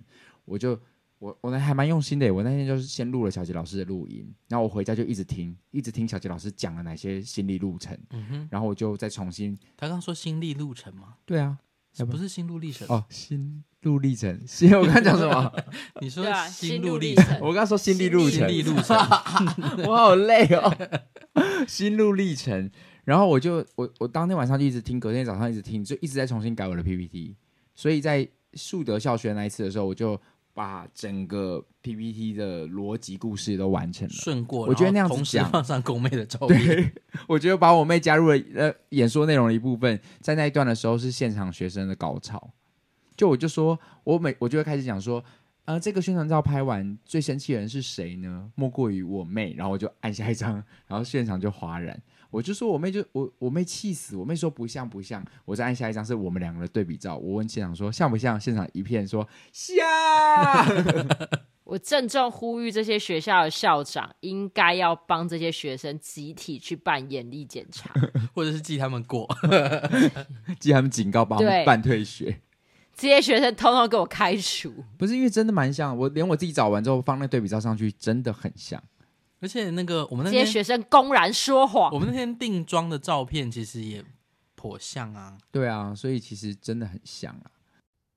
[0.45, 0.80] 我就
[1.19, 2.34] 我我那还蛮用心的。
[2.34, 7.97] 我那天就是先录了小杰老师的录音，然后我回家就一直听，一直听小杰老师讲了哪些心理路程。
[8.11, 9.57] 嗯哼，然后我就再重新。
[9.75, 11.17] 他刚说心理路程吗？
[11.25, 11.57] 对啊，
[12.05, 14.39] 不是心路历程哦，心路历程。
[14.47, 15.51] 是我刚讲什么？
[16.01, 17.39] 你说心路历程？
[17.41, 18.39] 我刚说心理路程。
[18.39, 18.97] 心理路程。
[19.87, 20.75] 我好累哦。
[21.67, 22.69] 心路历程，
[23.03, 27.35] 然后我就我我当天晚上就一直听，隔天早上一直听，就一直在重新改我的 PPT。
[27.75, 30.19] 所以在树德校学那一次的时候，我就
[30.58, 34.66] 把整个 PPT 的逻辑故事都完成了，顺过。
[34.66, 36.66] 我觉得那样子讲，同时放上宫妹的照片。
[36.66, 36.91] 对，
[37.30, 42.51] 我觉得把我妹加入了呃演说内容的一部分，在那一段的时候是现场学生的高潮。
[43.16, 45.24] 就我就说我每我就会开始讲说。
[45.68, 48.49] 啊、呃，这个宣传照拍完，最生气的人是谁呢？
[48.55, 49.53] 莫过于我妹。
[49.58, 50.53] 然后我就按下一张，
[50.88, 52.01] 然后现场就哗然。
[52.30, 55.23] 我就说我妹就我我妹气死，我妹说不像不像。
[55.45, 57.15] 我再按下一张，是我们两个的对比照。
[57.17, 58.39] 我问现场说像不像？
[58.39, 59.86] 现场一片说像。
[61.63, 67.93] 我郑重呼吁这些学校的校长，应该要帮这些学生集体去办眼力检查，
[68.34, 69.28] 或者是记他们过，
[70.59, 72.39] 记他们警告，帮他们办退学。
[72.95, 74.73] 这些学生通通给我开除！
[74.97, 78.82] 不是因为真的蛮像，我连我自己找完之后放那对比照上去，真的很像。
[79.39, 84.03] 而且那个我们那些学生公然说谎，我们那天定妆的照片其实也
[84.55, 85.38] 颇像啊。
[85.51, 87.51] 对啊，所以其实真的很像啊。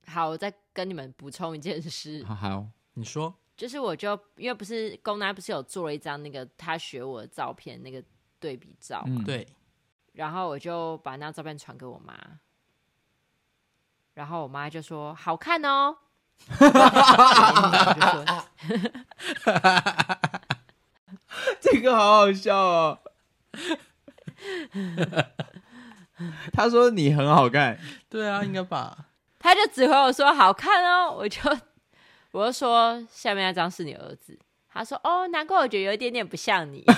[0.06, 2.24] 好，我再跟你们补充一件事。
[2.24, 8.02] 好，好，你说，就是我就因为不是公男不是有做了一张那个他学我的照片那个
[8.38, 9.46] 对比照，嗯，对，
[10.12, 12.14] 然后我就把那张照片传给我妈。
[14.14, 15.96] 然后我妈就说：“好看哦。”
[21.72, 22.98] 这个好好笑哦。
[26.52, 29.06] 他说你很好看，对啊，应该吧？
[29.38, 31.40] 他就只回我说好看哦，我就
[32.32, 34.38] 我就说下面那张是你儿子，
[34.72, 36.82] 他他说：“哦，难怪我觉得有一点点不像你。”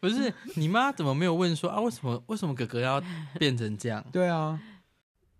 [0.00, 1.80] 不是你妈怎么没有问说啊？
[1.80, 3.00] 为什么为什么哥哥要
[3.38, 4.04] 变成这样？
[4.12, 4.58] 对啊，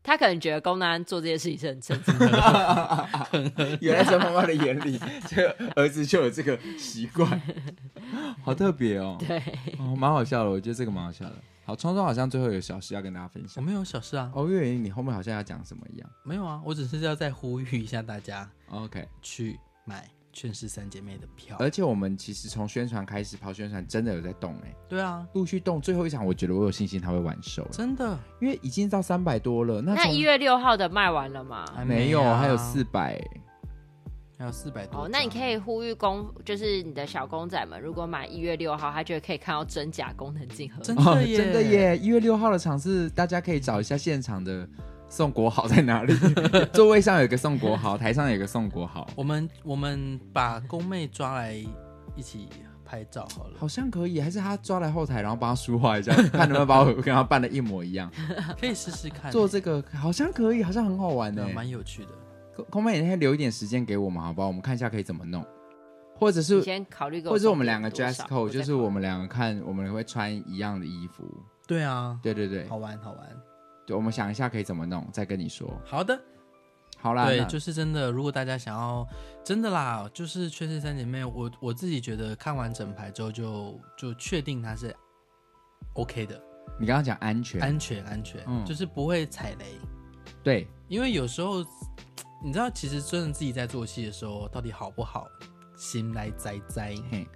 [0.05, 3.79] 他可能觉得宫南做这件事情是很正常的。
[3.81, 7.41] 原来在妈妈的眼里，这个儿子就有这个习惯，
[8.45, 9.17] 好特别哦。
[9.19, 9.39] 对，
[9.81, 11.35] 哦，蛮好笑的，我觉得这个蛮好笑的。
[11.65, 13.65] 好，聪聪好像最后有小事要跟大家分享。
[13.65, 14.31] 我没有小事啊。
[14.35, 16.11] 哦，月影，你后面好像要讲什么一样？
[16.23, 20.03] 没有啊，我只是要再呼吁一下大家，OK，去买
[20.35, 21.57] 《劝世三姐妹》的票。
[21.59, 24.77] 而且我们其实从宣传开始跑宣传，真的有在动哎、欸。
[24.89, 25.81] 对啊，陆续动。
[25.81, 27.67] 最后一场，我觉得我有信心他会完售。
[27.71, 29.81] 真的，因为已经到三百多了。
[29.81, 31.65] 那那一月六号的卖完了吗？
[31.75, 33.19] 还没有，啊、还有四百。
[34.37, 35.05] 还有四百多。
[35.05, 40.83] 哦，那你可以呼吁公，就是你的小公仔们，如果买一月六号，他就可以看到真假功能镜盒。
[40.83, 41.97] 真的耶，哦、真的耶！
[41.97, 44.69] 一月六号的场次，大家可以找一下现场的
[45.15, 46.13] 宋国豪在哪里。
[46.75, 49.09] 座位上有个宋国豪，台上有个宋国豪。
[49.15, 51.55] 我们我们把宫妹抓来
[52.17, 52.49] 一起
[52.85, 53.53] 拍照好了。
[53.57, 58.11] 好像可以，还是他抓来后台，然后帮他梳化一下，看能不能把我跟他扮的一模一样。
[58.61, 59.31] 可以试试看。
[59.31, 62.65] 做这个好像可以，好像很好玩的，蛮有趣的。
[62.65, 64.49] 空妹，你先留一点时间给我们，好不好？
[64.49, 65.47] 我们看一下可以怎么弄，
[66.17, 71.23] 或者是先考虑，或者是我们两个 dress code，就是我们两个看，我们会穿一样的衣服。
[71.69, 73.21] 对啊，对对对，好玩好玩。
[73.87, 75.73] 对，我们想一下可以怎么弄，再跟你说。
[75.85, 76.21] 好的，
[76.99, 78.11] 好啦，对，就是真的。
[78.11, 79.07] 如果大家想要
[79.45, 84.95] 真的啦，就是《劝世三姐妹》，我我自己觉得看完整排之后就就确定它是
[85.95, 86.41] OK 的。
[86.79, 89.67] 你刚刚讲安全，安全，安全，嗯，就是不会踩雷。
[90.43, 91.65] 对，因为有时候。
[92.43, 95.27] 你知道，其实真的自己在做戏的时候，到底好不好，
[95.79, 97.27] 心来栽栽，嘿，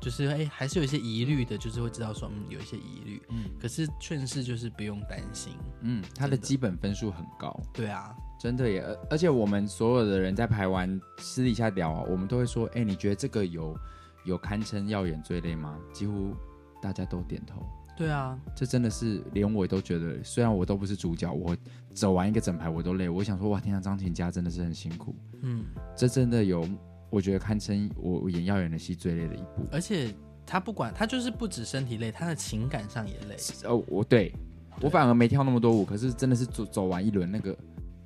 [0.00, 13.76] 就是哎，还是有一些疑虑的，就是会知道说，嗯，有一些疑虑，嗯，可是劝世就是不用担心，嗯，他的基本分数很高，对啊，真的耶，而且我们所有的人在排完私底下聊啊，我们都会说，哎，你觉得这个有
[14.24, 15.78] 有堪称耀眼最累吗？
[15.92, 16.34] 几乎
[16.80, 17.66] 大家都点头。
[17.96, 21.56] 对啊，这真的是连我都觉得，虽然我都不是主角，我
[21.92, 23.08] 走完一个整排我都累。
[23.08, 25.16] 我想说，哇，天啊，张琴佳真的是很辛苦。
[25.42, 25.64] 嗯，
[25.96, 26.64] 这真的有，
[27.10, 29.66] 我觉得堪称我演耀眼的戏最累的一部。
[29.70, 30.14] 而且
[30.46, 33.36] 他不管他就是不止身体累，他的情感上也累。
[33.64, 34.34] 哦，我对，对
[34.82, 37.56] 我反而没跳那么多舞，可是真的是走走完一轮，那个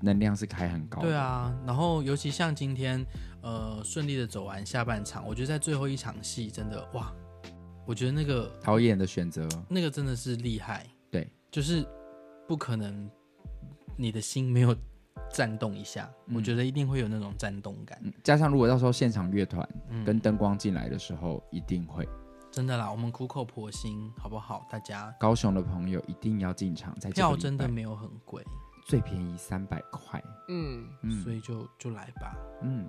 [0.01, 1.01] 能量是开很高。
[1.03, 3.05] 对啊，然后尤其像今天，
[3.43, 7.13] 呃，顺利的走完下半场，我觉得在最后一场戏真的哇。
[7.85, 10.87] 我觉得那个导演的选择，那个真的是厉害。
[11.11, 11.85] 对，就是
[12.47, 13.11] 不可能
[13.97, 14.73] 你的心没有
[15.33, 17.99] 颤动一下，嗯、我觉得一定会有那种颤动感。
[18.03, 19.67] 嗯、加上如果到时候现场乐团
[20.05, 22.09] 跟灯光进来的时候，嗯、一定会。
[22.51, 24.67] 真的啦，我们苦口婆心，好不好？
[24.71, 28.45] 大家高雄的朋友一定要进场，在票真的没有很贵，
[28.85, 30.23] 最便宜三百块。
[30.49, 32.37] 嗯嗯，所以就就来吧。
[32.61, 32.87] 嗯，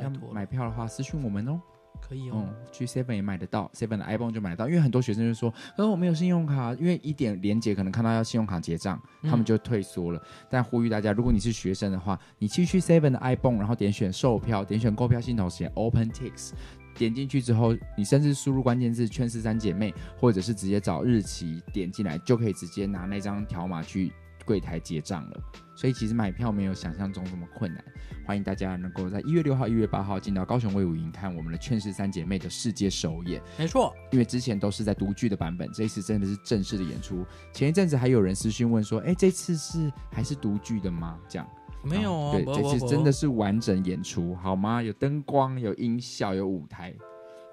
[0.00, 1.60] 要买票的话，私讯我们哦。
[2.06, 10.18] 可以哦，嗯、去 Seven 也买得到，Seven 的 iPhone 就买得到，因为很多学生就说，呃，我没有信用卡，因为一点连接可能看到要信用卡结账，他们就退缩了。
[10.18, 16.50] 嗯、但呼吁大家，如果你是学生的话，你去去 Seven 的 iPhone，然后点选售票，点选购票系统，写 OpenTix，
[16.94, 24.12] 点进去之后，你甚至输入关键字“劝世三姐妹”，或者是直接找日期点进来，就可以直接拿那张条码去
[24.44, 25.40] 柜台结账了。
[25.76, 27.84] 所以其实买票没有想象中这么困难。
[28.24, 33.42] 欢迎大家能够在一月六号、一月八号进到高雄威武营看我们的《劝世三姐妹》的世界首演。
[33.58, 37.26] 没错，因为之前都是在独剧的版本，这一次真的是正式的演出。
[37.52, 41.48] 前一阵子还有人私讯问说：“哎，这次是还是独剧的吗？”这样
[41.82, 44.82] 没有哦，对，这次真的是完整演出，好吗？
[44.82, 46.94] 有灯光、有音效、有舞台。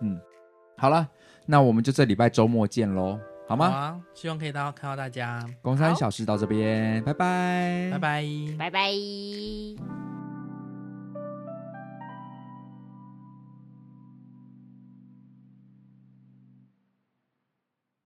[0.02, 0.18] 嗯，
[0.78, 1.06] 好了，
[1.46, 3.20] 那我们就这礼拜周末见喽，
[3.52, 3.70] 好吗？
[3.70, 5.46] 好啊，希望可以到看到大家。
[5.62, 8.24] 工商小事到这边，拜拜，拜拜，
[8.58, 10.11] 拜拜。